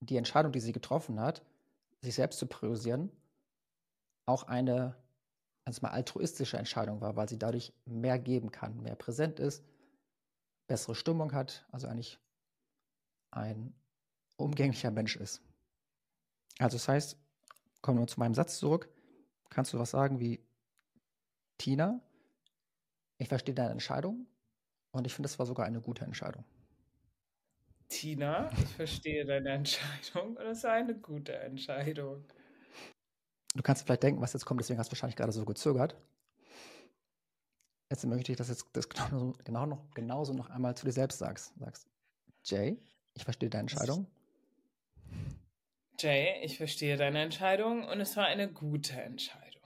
[0.00, 1.44] die Entscheidung, die sie getroffen hat,
[2.00, 3.10] sich selbst zu priorisieren,
[4.26, 4.96] auch eine
[5.64, 9.64] also mal altruistische Entscheidung war, weil sie dadurch mehr geben kann, mehr präsent ist,
[10.66, 12.18] bessere Stimmung hat, also eigentlich
[13.30, 13.74] ein
[14.36, 15.42] umgänglicher Mensch ist.
[16.58, 17.16] Also das heißt,
[17.80, 18.88] kommen wir zu meinem Satz zurück,
[19.48, 20.44] kannst du was sagen wie
[21.58, 22.00] Tina,
[23.18, 24.26] ich verstehe deine Entscheidung
[24.94, 26.44] und ich finde, es war sogar eine gute Entscheidung.
[27.88, 32.24] Tina, ich verstehe deine Entscheidung und es ist eine gute Entscheidung.
[33.54, 35.96] Du kannst vielleicht denken, was jetzt kommt, deswegen hast du wahrscheinlich gerade so gezögert.
[37.90, 41.18] Jetzt möchte ich, dass du das genau, genau noch, genauso noch einmal zu dir selbst
[41.18, 41.52] sagst.
[41.58, 41.88] Sagst,
[42.44, 42.78] Jay,
[43.14, 44.06] ich verstehe deine Entscheidung.
[45.98, 49.62] Jay, ich verstehe deine Entscheidung und es war eine gute Entscheidung.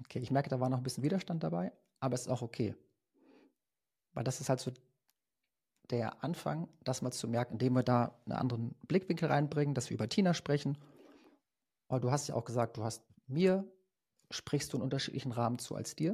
[0.00, 2.74] Okay, ich merke, da war noch ein bisschen Widerstand dabei, aber es ist auch okay.
[4.14, 4.72] Weil das ist halt so
[5.90, 9.96] der Anfang, das mal zu merken, indem wir da einen anderen Blickwinkel reinbringen, dass wir
[9.96, 10.78] über Tina sprechen.
[11.88, 13.70] Aber du hast ja auch gesagt, du hast mir,
[14.30, 16.12] sprichst du in unterschiedlichen Rahmen zu als dir.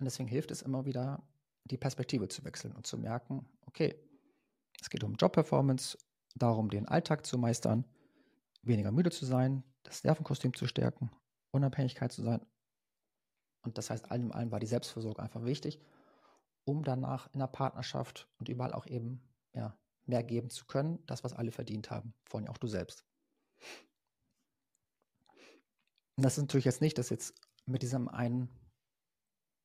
[0.00, 1.22] Und deswegen hilft es immer wieder,
[1.64, 3.94] die Perspektive zu wechseln und zu merken, okay,
[4.80, 5.96] es geht um Jobperformance,
[6.34, 7.84] darum, den Alltag zu meistern,
[8.62, 11.10] weniger müde zu sein, das Nervenkostüm zu stärken,
[11.52, 12.44] Unabhängigkeit zu sein.
[13.62, 15.80] Und das heißt, allem allem war die Selbstversorgung einfach wichtig,
[16.64, 21.24] um danach in der Partnerschaft und überall auch eben ja, mehr geben zu können, das,
[21.24, 23.04] was alle verdient haben, vor allem auch du selbst.
[26.16, 27.34] Und das ist natürlich jetzt nicht, dass jetzt
[27.66, 28.48] mit diesem einen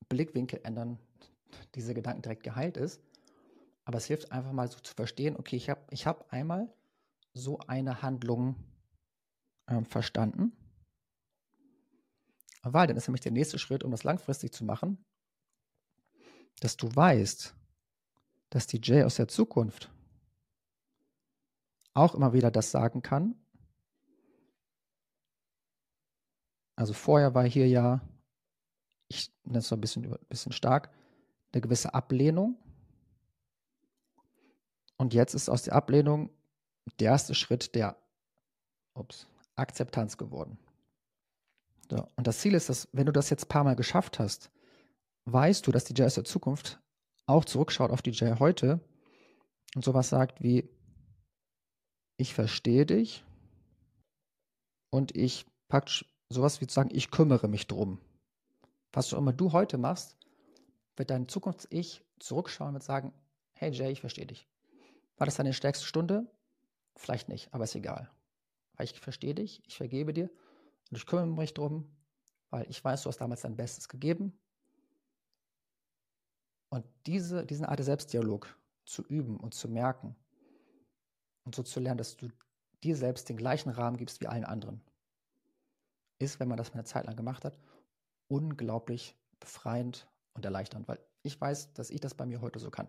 [0.08, 0.98] Blickwinkel ändern,
[1.74, 3.00] diese Gedanken direkt geheilt ist.
[3.84, 6.72] Aber es hilft einfach mal so zu verstehen, okay, ich habe ich hab einmal
[7.34, 8.56] so eine Handlung
[9.66, 10.52] äh, verstanden.
[12.62, 15.04] Weil dann ist nämlich der nächste Schritt, um das langfristig zu machen,
[16.60, 17.54] dass du weißt,
[18.50, 19.90] dass die Jay aus der Zukunft
[21.94, 23.34] auch immer wieder das sagen kann.
[26.76, 28.00] Also vorher war hier ja,
[29.08, 30.90] ich nenne es so ein bisschen, ein bisschen stark,
[31.52, 32.56] eine gewisse Ablehnung.
[34.96, 36.30] Und jetzt ist aus der Ablehnung
[36.98, 37.96] der erste Schritt der
[38.94, 40.58] ups, Akzeptanz geworden.
[41.90, 42.06] So.
[42.16, 44.50] Und das Ziel ist, dass, wenn du das jetzt ein paar Mal geschafft hast,
[45.32, 46.80] weißt du, dass die aus der Zukunft
[47.26, 48.80] auch zurückschaut auf die Jay heute
[49.74, 50.68] und sowas sagt wie,
[52.16, 53.24] ich verstehe dich
[54.90, 55.88] und ich pack
[56.28, 57.98] sowas wie zu sagen, ich kümmere mich drum.
[58.92, 60.16] Was auch immer du heute machst,
[60.96, 63.12] wird dein Zukunfts-Ich zurückschauen und sagen,
[63.52, 64.48] hey Jay, ich verstehe dich.
[65.16, 66.30] War das deine stärkste Stunde?
[66.96, 68.10] Vielleicht nicht, aber ist egal.
[68.74, 70.30] Weil ich verstehe dich, ich vergebe dir
[70.90, 71.96] und ich kümmere mich drum,
[72.50, 74.38] weil ich weiß, du hast damals dein Bestes gegeben.
[76.70, 80.16] Und diese, diesen Art Selbstdialog zu üben und zu merken
[81.44, 82.28] und so zu lernen, dass du
[82.82, 84.80] dir selbst den gleichen Rahmen gibst wie allen anderen,
[86.18, 87.58] ist, wenn man das eine Zeit lang gemacht hat,
[88.28, 92.88] unglaublich befreiend und erleichternd, weil ich weiß, dass ich das bei mir heute so kann.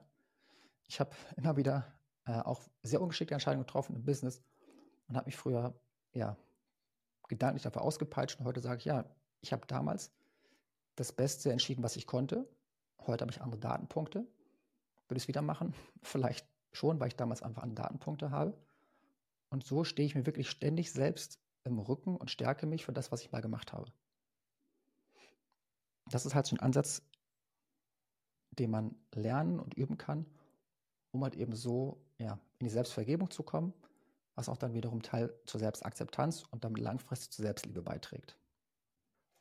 [0.88, 1.92] Ich habe immer wieder
[2.26, 4.42] äh, auch sehr ungeschickte Entscheidungen getroffen im Business
[5.08, 5.74] und habe mich früher
[6.14, 6.38] ja
[7.28, 9.06] gedanklich dafür ausgepeitscht und heute sage ich, ja,
[9.40, 10.12] ich habe damals
[10.96, 12.48] das Beste entschieden, was ich konnte.
[13.08, 14.20] Heute habe ich andere Datenpunkte.
[15.08, 15.74] Würde ich es wieder machen?
[16.04, 18.58] Vielleicht schon, weil ich damals einfach andere Datenpunkte habe.
[19.50, 23.12] Und so stehe ich mir wirklich ständig selbst im Rücken und stärke mich für das,
[23.12, 23.92] was ich mal gemacht habe.
[26.10, 27.04] Das ist halt so ein Ansatz,
[28.52, 30.26] den man lernen und üben kann,
[31.12, 33.74] um halt eben so ja, in die Selbstvergebung zu kommen,
[34.36, 38.38] was auch dann wiederum Teil zur Selbstakzeptanz und damit langfristig zur Selbstliebe beiträgt.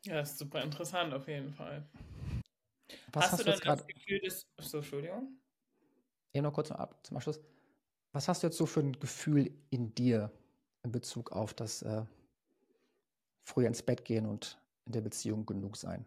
[0.04, 1.86] Ja, ist super interessant auf jeden Fall.
[3.12, 4.46] Was hast, hast du dann das Gefühl des.
[4.58, 5.38] So, Entschuldigung.
[6.32, 7.40] Eben noch kurz zum, Ab zum Abschluss.
[8.12, 10.30] Was hast du jetzt so für ein Gefühl in dir
[10.82, 12.02] in Bezug auf das äh,
[13.42, 16.06] früher ins Bett gehen und in der Beziehung genug sein?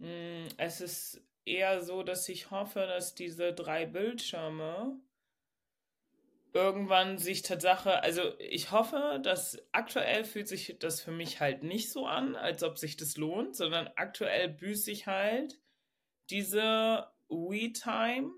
[0.00, 5.00] Hm, es ist eher so, dass ich hoffe, dass diese drei Bildschirme
[6.58, 11.92] irgendwann sich Tatsache, also ich hoffe, dass aktuell fühlt sich das für mich halt nicht
[11.92, 15.60] so an, als ob sich das lohnt, sondern aktuell büße ich halt
[16.30, 18.32] diese We-Time,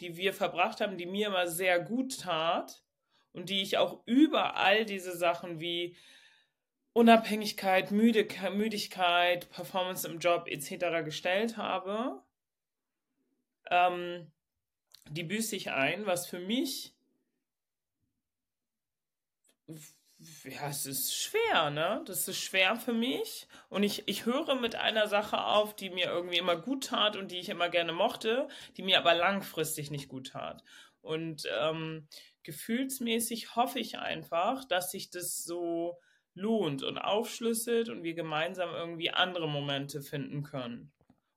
[0.00, 2.82] die wir verbracht haben, die mir immer sehr gut tat
[3.32, 5.96] und die ich auch überall diese Sachen wie
[6.94, 11.04] Unabhängigkeit, Müde, Müdigkeit, Performance im Job etc.
[11.04, 12.24] gestellt habe,
[13.70, 14.32] ähm,
[15.08, 16.93] die büße ich ein, was für mich,
[20.44, 22.02] ja, es ist schwer, ne?
[22.06, 23.46] Das ist schwer für mich.
[23.68, 27.30] Und ich, ich höre mit einer Sache auf, die mir irgendwie immer gut tat und
[27.30, 30.62] die ich immer gerne mochte, die mir aber langfristig nicht gut tat.
[31.00, 32.08] Und ähm,
[32.42, 35.98] gefühlsmäßig hoffe ich einfach, dass sich das so
[36.34, 40.92] lohnt und aufschlüsselt und wir gemeinsam irgendwie andere Momente finden können.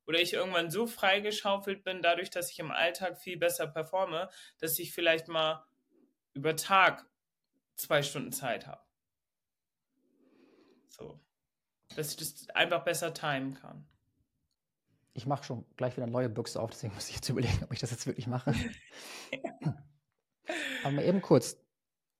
[0.05, 4.80] Oder ich irgendwann so freigeschaufelt bin, dadurch, dass ich im Alltag viel besser performe, dass
[4.80, 5.65] ich vielleicht mal
[6.34, 7.05] über Tag
[7.78, 8.82] zwei Stunden Zeit habe.
[10.89, 11.19] So.
[11.95, 13.88] Dass ich das einfach besser timen kann.
[15.13, 17.73] Ich mache schon gleich wieder eine neue Büchse auf, deswegen muss ich jetzt überlegen, ob
[17.73, 18.53] ich das jetzt wirklich mache.
[20.84, 21.57] Aber mal eben kurz,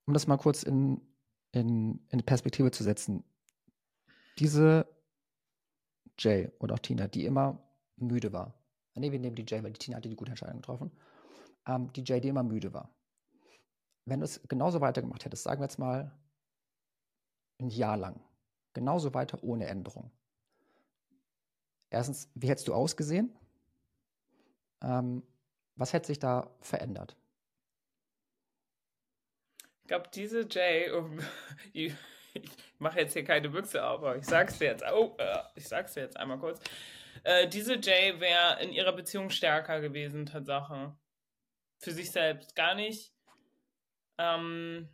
[0.06, 1.02] um das mal kurz in,
[1.52, 3.24] in, in Perspektive zu setzen.
[4.40, 4.88] Diese
[6.18, 7.64] Jay und auch Tina, die immer
[7.98, 8.60] müde war.
[8.96, 10.92] Nee, wir nehmen die Jay, weil die Tina hatte die gute Entscheidung getroffen.
[11.68, 12.92] Ähm, die Jay, die immer müde war.
[14.08, 16.18] Wenn du es genauso weitergemacht hättest, sagen wir jetzt mal
[17.60, 18.24] ein Jahr lang,
[18.74, 20.12] genauso weiter ohne Änderung.
[21.90, 23.38] Erstens, wie hättest du ausgesehen?
[24.82, 25.24] Ähm,
[25.76, 27.18] was hätte sich da verändert?
[29.82, 31.20] Ich glaube, diese Jay, um,
[31.74, 31.94] ich,
[32.80, 35.18] mache jetzt hier keine Büchse auf, aber ich sag's dir jetzt, oh,
[35.56, 36.62] ich sag's dir jetzt einmal kurz.
[37.26, 40.98] Äh, diese Jay wäre in ihrer Beziehung stärker gewesen, Tatsache.
[41.80, 42.56] Für sich selbst.
[42.56, 43.17] Gar nicht,
[44.18, 44.90] ähm,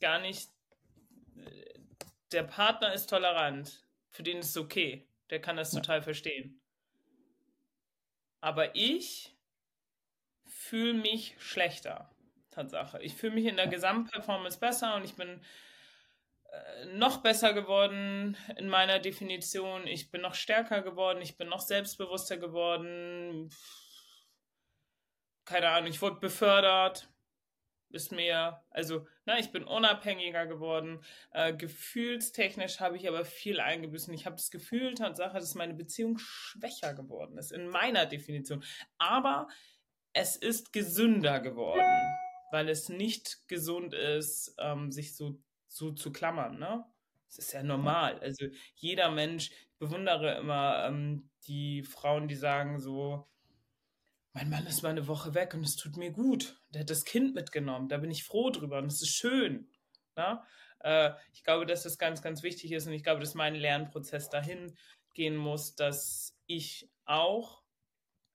[0.00, 0.50] gar nicht,
[2.32, 3.84] der Partner ist tolerant.
[4.08, 5.06] Für den ist es okay.
[5.30, 5.80] Der kann das ja.
[5.80, 6.60] total verstehen.
[8.40, 9.36] Aber ich
[10.44, 12.10] fühle mich schlechter.
[12.50, 13.00] Tatsache.
[13.02, 15.40] Ich fühle mich in der Gesamtperformance besser und ich bin
[16.50, 19.86] äh, noch besser geworden in meiner Definition.
[19.86, 21.22] Ich bin noch stärker geworden.
[21.22, 23.50] Ich bin noch selbstbewusster geworden.
[25.44, 27.08] Keine Ahnung, ich wurde befördert.
[27.92, 31.02] Ist mir, also, na, ich bin unabhängiger geworden.
[31.32, 34.14] Äh, gefühlstechnisch habe ich aber viel eingebüßen.
[34.14, 38.62] Ich habe das Gefühl, Tatsache, dass meine Beziehung schwächer geworden ist, in meiner Definition.
[38.98, 39.48] Aber
[40.12, 42.16] es ist gesünder geworden,
[42.50, 46.84] weil es nicht gesund ist, ähm, sich so so zu klammern, ne?
[47.28, 48.18] Das ist ja normal.
[48.20, 53.29] Also jeder Mensch, ich bewundere immer ähm, die Frauen, die sagen so,
[54.32, 56.60] mein Mann ist mal eine Woche weg und es tut mir gut.
[56.70, 59.68] Der hat das Kind mitgenommen, da bin ich froh drüber und es ist schön.
[60.16, 60.40] Ne?
[60.80, 64.28] Äh, ich glaube, dass das ganz, ganz wichtig ist und ich glaube, dass mein Lernprozess
[64.28, 64.76] dahin
[65.14, 67.62] gehen muss, dass ich auch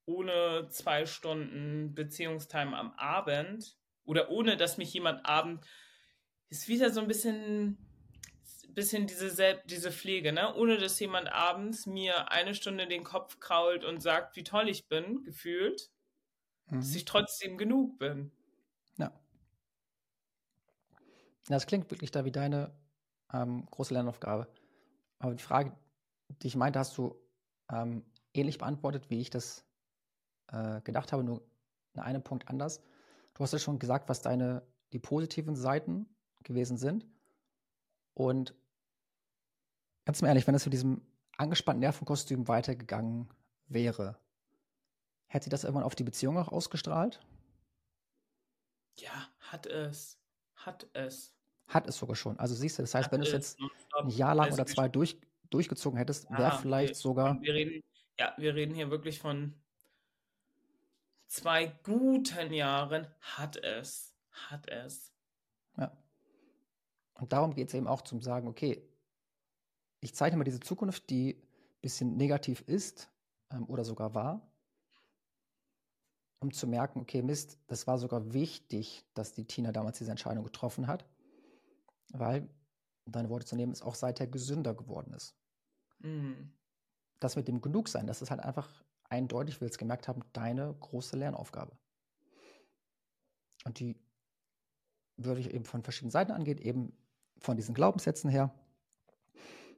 [0.05, 5.65] ohne zwei Stunden Beziehungstime am Abend oder ohne, dass mich jemand abend
[6.49, 7.77] ist wieder so ein bisschen,
[8.69, 10.53] bisschen diese, diese Pflege, ne?
[10.55, 14.87] Ohne dass jemand abends mir eine Stunde den Kopf krault und sagt, wie toll ich
[14.87, 15.89] bin, gefühlt,
[16.67, 16.77] mhm.
[16.77, 18.31] dass ich trotzdem genug bin.
[18.97, 19.11] Ja.
[21.47, 22.75] Das klingt wirklich da wie deine
[23.33, 24.47] ähm, große Lernaufgabe.
[25.19, 25.75] Aber die Frage,
[26.41, 27.15] die ich meinte, hast du
[27.71, 29.65] ähm, ähnlich beantwortet, wie ich das
[30.47, 31.41] äh, gedacht habe, nur
[31.93, 32.81] in einem Punkt anders.
[33.33, 36.07] Du hast ja schon gesagt, was deine die positiven Seiten
[36.43, 37.05] gewesen sind.
[38.15, 38.55] Und
[40.05, 41.01] ganz mal ehrlich, wenn es mit diesem
[41.37, 43.29] angespannten Nervenkostüm weitergegangen
[43.67, 44.17] wäre,
[45.27, 47.19] hätte das irgendwann auf die Beziehung auch ausgestrahlt?
[48.95, 50.17] Ja, hat es.
[50.55, 51.35] Hat es.
[51.67, 52.39] Hat es sogar schon.
[52.39, 53.59] Also siehst du, das heißt, hat wenn du es jetzt
[53.99, 57.41] ein Jahr lang oder zwei durch, durchgezogen hättest, wäre ja, vielleicht wir, sogar.
[57.41, 57.83] Wir reden,
[58.17, 59.53] ja, wir reden hier wirklich von
[61.27, 63.07] zwei guten Jahren.
[63.19, 64.13] Hat es.
[64.31, 65.14] Hat es.
[67.15, 68.81] Und darum geht es eben auch zum Sagen, okay,
[70.01, 73.09] ich zeichne mal diese Zukunft, die ein bisschen negativ ist
[73.51, 74.41] ähm, oder sogar war,
[76.39, 80.43] um zu merken, okay, Mist, das war sogar wichtig, dass die Tina damals diese Entscheidung
[80.43, 81.05] getroffen hat,
[82.11, 82.47] weil,
[83.05, 85.35] deine Worte zu nehmen, es auch seither gesünder geworden ist.
[85.99, 86.51] Mhm.
[87.19, 90.73] Das mit dem Genugsein, das ist halt einfach eindeutig, wie wir es gemerkt haben, deine
[90.73, 91.77] große Lernaufgabe.
[93.63, 93.95] Und die
[95.17, 96.95] würde ich eben von verschiedenen Seiten angehen, eben
[97.45, 98.53] von diesen Glaubenssätzen her,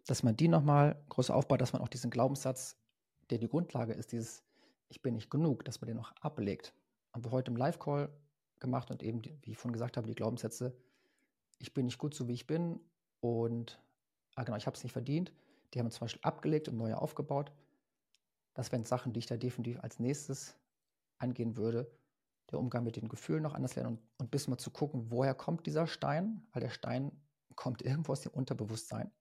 [0.07, 2.77] dass man die nochmal größer aufbaut, dass man auch diesen Glaubenssatz,
[3.29, 4.43] der die Grundlage ist, dieses
[4.89, 6.73] Ich bin nicht genug, dass man den noch ablegt.
[7.13, 8.09] Haben wir heute im Live-Call
[8.59, 10.75] gemacht und eben, wie ich vorhin gesagt habe, die Glaubenssätze,
[11.59, 12.79] ich bin nicht gut so wie ich bin
[13.19, 13.79] und
[14.35, 15.33] ah genau, ich habe es nicht verdient.
[15.73, 17.51] Die haben wir zum Beispiel abgelegt und neue aufgebaut.
[18.53, 20.55] Das wären Sachen, die ich da definitiv als nächstes
[21.17, 21.91] angehen würde.
[22.49, 25.35] Der Umgang mit den Gefühlen noch anders lernen und, und bis mal zu gucken, woher
[25.35, 27.11] kommt dieser Stein, weil der Stein
[27.57, 29.11] kommt irgendwo aus dem Unterbewusstsein.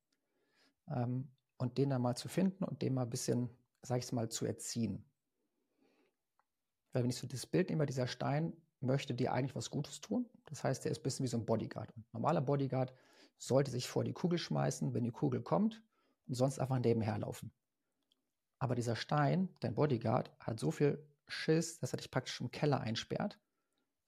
[0.88, 3.50] Ähm, und den dann mal zu finden und den mal ein bisschen,
[3.82, 5.04] sag ich mal, zu erziehen.
[6.92, 10.28] Weil wenn ich so das Bild nehme, dieser Stein möchte dir eigentlich was Gutes tun.
[10.44, 11.90] Das heißt, der ist ein bisschen wie so ein Bodyguard.
[11.96, 12.92] Und ein normaler Bodyguard
[13.38, 15.82] sollte sich vor die Kugel schmeißen, wenn die Kugel kommt
[16.26, 17.52] und sonst einfach nebenher laufen.
[18.58, 22.80] Aber dieser Stein, dein Bodyguard, hat so viel Schiss, dass er dich praktisch im Keller
[22.80, 23.38] einsperrt,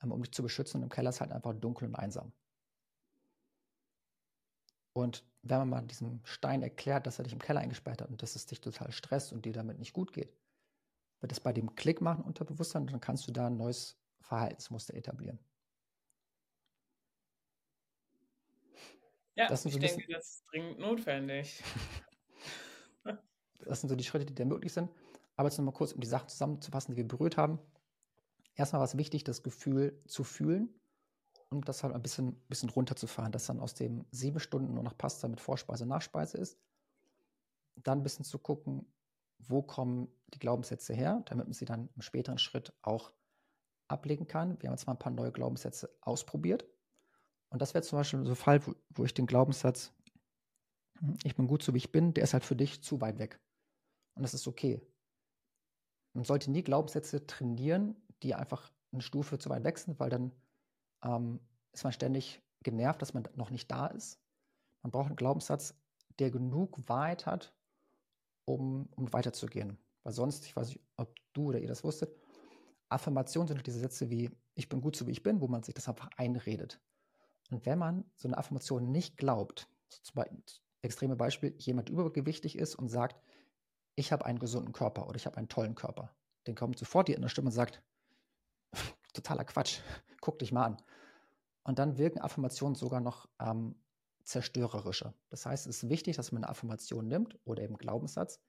[0.02, 0.78] ähm, um dich zu beschützen.
[0.78, 2.32] Und im Keller ist halt einfach dunkel und einsam.
[4.98, 8.20] Und wenn man mal diesem Stein erklärt, dass er dich im Keller eingesperrt hat und
[8.22, 10.36] dass es dich total stresst und dir damit nicht gut geht,
[11.20, 13.96] wird es bei dem Klick machen unter Bewusstsein und dann kannst du da ein neues
[14.20, 15.38] Verhaltensmuster etablieren.
[19.36, 21.62] Ja, ich so denke, bisschen, das ist dringend notwendig.
[23.60, 24.90] das sind so die Schritte, die da möglich sind.
[25.36, 27.60] Aber jetzt nochmal kurz, um die Sachen zusammenzufassen, die wir berührt haben.
[28.56, 30.74] Erstmal war es wichtig, das Gefühl zu fühlen
[31.50, 34.96] um das halt ein bisschen, bisschen runterzufahren, dass dann aus dem sieben Stunden nur noch
[34.96, 36.58] Pasta mit Vorspeise Nachspeise ist.
[37.76, 38.86] Dann ein bisschen zu gucken,
[39.38, 43.12] wo kommen die Glaubenssätze her, damit man sie dann im späteren Schritt auch
[43.88, 44.60] ablegen kann.
[44.60, 46.66] Wir haben jetzt mal ein paar neue Glaubenssätze ausprobiert.
[47.50, 49.92] Und das wäre zum Beispiel so ein Fall, wo, wo ich den Glaubenssatz,
[50.98, 53.18] hm, ich bin gut so wie ich bin, der ist halt für dich zu weit
[53.18, 53.40] weg.
[54.14, 54.82] Und das ist okay.
[56.12, 60.32] Man sollte nie Glaubenssätze trainieren, die einfach eine Stufe zu weit weg sind, weil dann
[61.02, 61.40] ähm,
[61.72, 64.20] ist man ständig genervt, dass man noch nicht da ist.
[64.82, 65.74] Man braucht einen Glaubenssatz,
[66.18, 67.54] der genug Wahrheit hat,
[68.44, 69.78] um, um weiterzugehen.
[70.02, 72.16] Weil sonst, ich weiß nicht, ob du oder ihr das wusstet,
[72.88, 75.74] Affirmationen sind diese Sätze wie, ich bin gut so wie ich bin, wo man sich
[75.74, 76.80] das einfach einredet.
[77.50, 80.42] Und wenn man so eine Affirmation nicht glaubt, so zum Beispiel,
[80.82, 83.20] extreme Beispiel, jemand übergewichtig ist und sagt,
[83.96, 87.14] ich habe einen gesunden Körper oder ich habe einen tollen Körper, dann kommt sofort die
[87.14, 87.82] innere Stimme und sagt,
[89.12, 89.80] totaler Quatsch,
[90.20, 90.82] guck dich mal an.
[91.68, 93.74] Und dann wirken Affirmationen sogar noch ähm,
[94.24, 95.12] zerstörerische.
[95.28, 98.40] Das heißt, es ist wichtig, dass man eine Affirmation nimmt oder eben Glaubenssatz,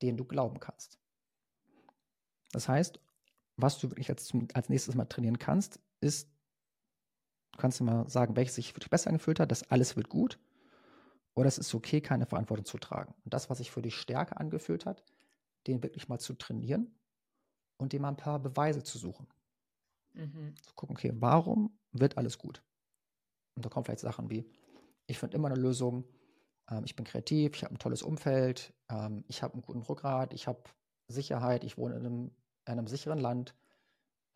[0.00, 0.98] den du glauben kannst.
[2.52, 2.98] Das heißt,
[3.58, 6.30] was du wirklich als, als nächstes mal trainieren kannst, ist,
[7.52, 10.38] du kannst mal sagen, welches sich für dich besser angefühlt hat, dass alles wird gut
[11.34, 13.14] oder es ist okay, keine Verantwortung zu tragen.
[13.26, 15.04] Und das, was sich für dich stärker angefühlt hat,
[15.66, 16.98] den wirklich mal zu trainieren
[17.76, 19.28] und dem mal ein paar Beweise zu suchen.
[20.14, 20.54] Mhm.
[20.62, 22.62] Zu gucken, okay, warum wird alles gut?
[23.54, 24.46] Und da kommen vielleicht Sachen wie,
[25.06, 26.04] ich finde immer eine Lösung,
[26.70, 30.32] ähm, ich bin kreativ, ich habe ein tolles Umfeld, ähm, ich habe einen guten Rückgrat,
[30.32, 30.62] ich habe
[31.08, 32.24] Sicherheit, ich wohne in einem,
[32.66, 33.54] in einem sicheren Land.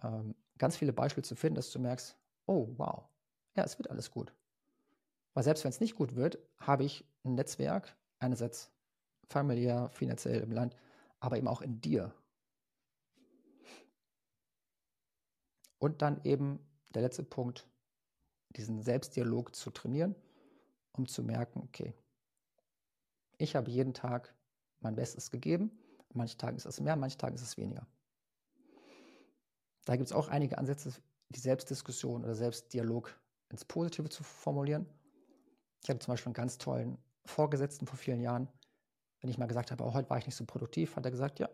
[0.02, 3.08] Ähm, ganz viele Beispiele zu finden, dass du merkst, oh wow,
[3.56, 4.34] ja, es wird alles gut.
[5.34, 8.72] Weil selbst wenn es nicht gut wird, habe ich ein Netzwerk, einerseits
[9.28, 10.76] familiär, finanziell im Land,
[11.20, 12.14] aber eben auch in dir.
[15.78, 16.58] Und dann eben
[16.94, 17.68] der letzte Punkt,
[18.50, 20.14] diesen Selbstdialog zu trainieren,
[20.92, 21.94] um zu merken, okay,
[23.38, 24.34] ich habe jeden Tag
[24.80, 25.70] mein Bestes gegeben.
[25.98, 27.86] An manchen Tagen ist es mehr, an manchen Tagen ist es weniger.
[29.84, 30.92] Da gibt es auch einige Ansätze,
[31.28, 33.14] die Selbstdiskussion oder Selbstdialog
[33.50, 34.86] ins Positive zu formulieren.
[35.82, 38.48] Ich hatte zum Beispiel einen ganz tollen Vorgesetzten vor vielen Jahren.
[39.20, 41.38] Wenn ich mal gesagt habe, oh, heute war ich nicht so produktiv, hat er gesagt,
[41.38, 41.48] ja,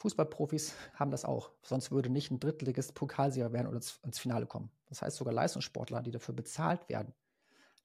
[0.00, 1.52] Fußballprofis haben das auch.
[1.62, 4.70] Sonst würde nicht ein Drittligist Pokalsieger werden oder ins Finale kommen.
[4.86, 7.14] Das heißt, sogar Leistungssportler, die dafür bezahlt werden,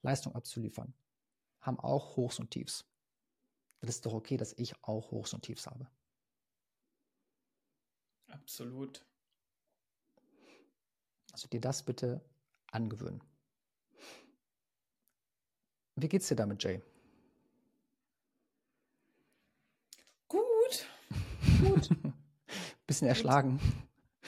[0.00, 0.94] Leistung abzuliefern,
[1.60, 2.86] haben auch Hochs und Tiefs.
[3.82, 5.86] Das ist doch okay, dass ich auch Hochs und Tiefs habe.
[8.28, 9.04] Absolut.
[11.32, 12.24] Also dir das bitte
[12.72, 13.22] angewöhnen.
[15.96, 16.80] Wie geht's dir damit, Jay?
[20.28, 20.86] Gut.
[21.60, 21.88] Gut.
[22.86, 23.60] Bisschen erschlagen.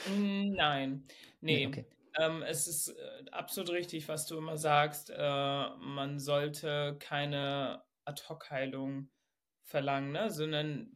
[0.07, 1.05] Nein.
[1.41, 1.65] Nee.
[1.65, 1.85] nee okay.
[2.19, 5.09] ähm, es ist äh, absolut richtig, was du immer sagst.
[5.09, 9.09] Äh, man sollte keine Ad-Hoc-Heilung
[9.63, 10.29] verlangen, ne?
[10.31, 10.89] sondern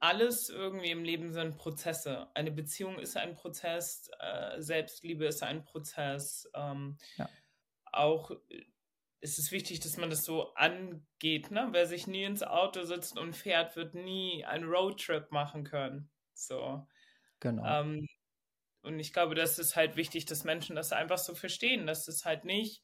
[0.00, 2.28] alles irgendwie im Leben sind Prozesse.
[2.34, 6.48] Eine Beziehung ist ein Prozess, äh, Selbstliebe ist ein Prozess.
[6.54, 7.28] Ähm, ja.
[7.90, 8.30] Auch
[9.20, 11.50] ist es wichtig, dass man das so angeht.
[11.50, 11.68] Ne?
[11.72, 16.08] Wer sich nie ins Auto sitzt und fährt, wird nie einen Roadtrip machen können.
[16.34, 16.86] So.
[17.40, 17.64] Genau.
[17.64, 18.06] Ähm,
[18.82, 22.24] und ich glaube, das ist halt wichtig, dass Menschen das einfach so verstehen, dass es
[22.24, 22.82] halt nicht,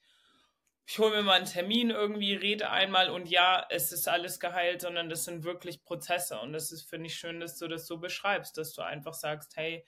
[0.86, 4.82] ich hole mir mal einen Termin irgendwie, rede einmal und ja, es ist alles geheilt,
[4.82, 6.38] sondern das sind wirklich Prozesse.
[6.40, 9.56] Und das ist, finde ich, schön, dass du das so beschreibst, dass du einfach sagst,
[9.56, 9.86] hey,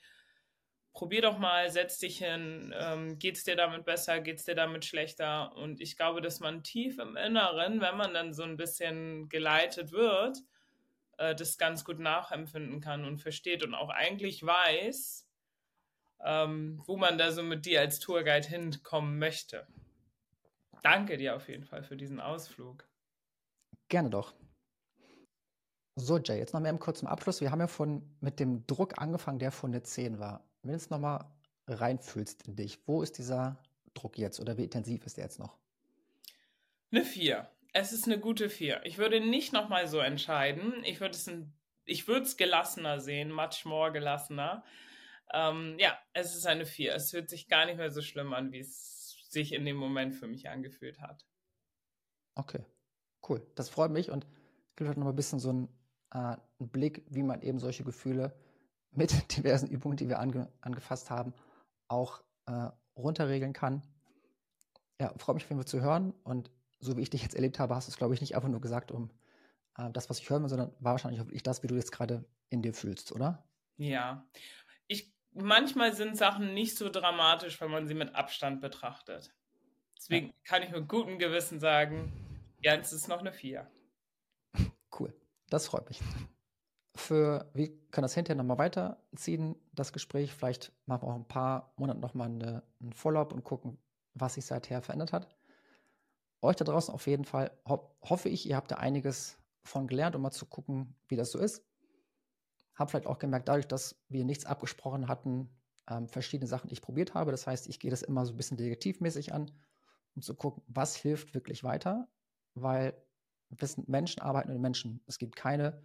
[0.97, 4.55] probier doch mal, setz dich hin, ähm, geht es dir damit besser, geht es dir
[4.55, 5.55] damit schlechter?
[5.55, 9.91] Und ich glaube, dass man tief im Inneren, wenn man dann so ein bisschen geleitet
[9.91, 10.39] wird,
[11.19, 15.29] äh, das ganz gut nachempfinden kann und versteht und auch eigentlich weiß,
[16.25, 19.67] ähm, wo man da so mit dir als Tourguide hinkommen möchte.
[20.81, 22.87] Danke dir auf jeden Fall für diesen Ausflug.
[23.87, 24.33] Gerne doch.
[25.95, 27.39] So, Jay, jetzt noch mehr im kurzen Abschluss.
[27.39, 30.73] Wir haben ja von, mit dem Druck angefangen, der von der 10 war wenn du
[30.73, 31.25] jetzt nochmal
[31.67, 33.61] reinfühlst in dich, wo ist dieser
[33.93, 35.57] Druck jetzt oder wie intensiv ist der jetzt noch?
[36.91, 37.49] Eine 4.
[37.73, 38.85] Es ist eine gute 4.
[38.85, 40.83] Ich würde nicht nochmal so entscheiden.
[40.83, 41.29] Ich würde es
[41.85, 44.63] ich würde es gelassener sehen, much more gelassener.
[45.33, 46.93] Ähm, ja, es ist eine 4.
[46.93, 50.15] Es fühlt sich gar nicht mehr so schlimm an, wie es sich in dem Moment
[50.15, 51.25] für mich angefühlt hat.
[52.35, 52.65] Okay,
[53.27, 53.45] cool.
[53.55, 54.27] Das freut mich und
[54.75, 55.67] gibt halt noch ein bisschen so einen,
[56.11, 58.37] äh, einen Blick, wie man eben solche Gefühle
[58.91, 61.33] mit diversen Übungen, die wir ange angefasst haben,
[61.87, 63.81] auch äh, runterregeln kann.
[64.99, 66.13] Ja, freue mich auf jeden Fall zu hören.
[66.23, 68.49] Und so wie ich dich jetzt erlebt habe, hast du es, glaube ich, nicht einfach
[68.49, 69.11] nur gesagt, um
[69.77, 71.91] äh, das, was ich hören will, sondern war wahrscheinlich auch wirklich das, wie du jetzt
[71.91, 73.47] gerade in dir fühlst, oder?
[73.77, 74.27] Ja.
[74.87, 79.33] Ich, manchmal sind Sachen nicht so dramatisch, wenn man sie mit Abstand betrachtet.
[79.97, 80.33] Deswegen ja.
[80.43, 82.11] kann ich mit gutem Gewissen sagen,
[82.61, 83.69] ja, es ist noch eine Vier.
[84.91, 85.13] Cool.
[85.49, 86.01] Das freut mich
[86.99, 90.33] für, wir können das hinterher nochmal weiterziehen, das Gespräch.
[90.33, 93.77] Vielleicht machen wir auch ein paar Monate nochmal eine, einen Follow-up und gucken,
[94.13, 95.27] was sich seither verändert hat.
[96.41, 100.15] Euch da draußen auf jeden Fall ho hoffe ich, ihr habt da einiges von gelernt,
[100.15, 101.65] um mal zu gucken, wie das so ist.
[102.75, 105.49] Hab vielleicht auch gemerkt, dadurch, dass wir nichts abgesprochen hatten,
[105.89, 107.31] ähm, verschiedene Sachen, ich probiert habe.
[107.31, 109.51] Das heißt, ich gehe das immer so ein bisschen detektivmäßig an,
[110.15, 112.07] um zu gucken, was hilft wirklich weiter,
[112.53, 112.93] weil
[113.49, 115.01] wir sind Menschen, arbeiten mit Menschen.
[115.07, 115.81] Es gibt keine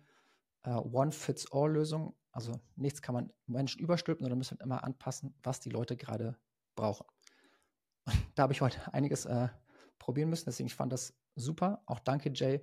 [0.64, 2.14] äh, One-Fits-All-Lösung.
[2.30, 6.36] Also nichts kann man Menschen überstülpen, sondern müssen immer anpassen, was die Leute gerade
[6.74, 7.06] brauchen.
[8.04, 9.48] Und da habe ich heute einiges äh,
[9.98, 11.82] probieren müssen, deswegen ich fand das super.
[11.86, 12.60] Auch danke, Jay,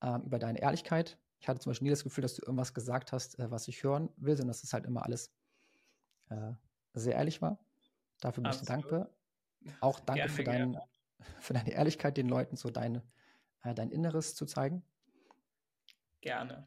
[0.00, 1.18] äh, über deine Ehrlichkeit.
[1.40, 3.82] Ich hatte zum Beispiel nie das Gefühl, dass du irgendwas gesagt hast, äh, was ich
[3.82, 5.32] hören will, sondern dass es halt immer alles
[6.28, 6.52] äh,
[6.94, 7.58] sehr ehrlich war.
[8.20, 9.10] Dafür bin ich dankbar.
[9.80, 10.82] Auch danke gerne, für gerne.
[11.40, 13.02] für deine Ehrlichkeit, den Leuten so deine,
[13.62, 14.82] äh, dein Inneres zu zeigen.
[16.20, 16.66] Gerne.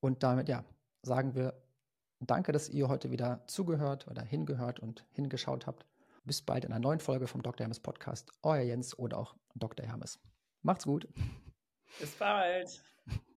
[0.00, 0.64] Und damit, ja,
[1.02, 1.54] sagen wir
[2.20, 5.86] danke, dass ihr heute wieder zugehört oder hingehört und hingeschaut habt.
[6.24, 7.64] Bis bald in einer neuen Folge vom Dr.
[7.64, 8.32] Hermes Podcast.
[8.42, 9.86] Euer Jens oder auch Dr.
[9.86, 10.20] Hermes.
[10.62, 11.08] Macht's gut.
[12.00, 12.82] Bis bald.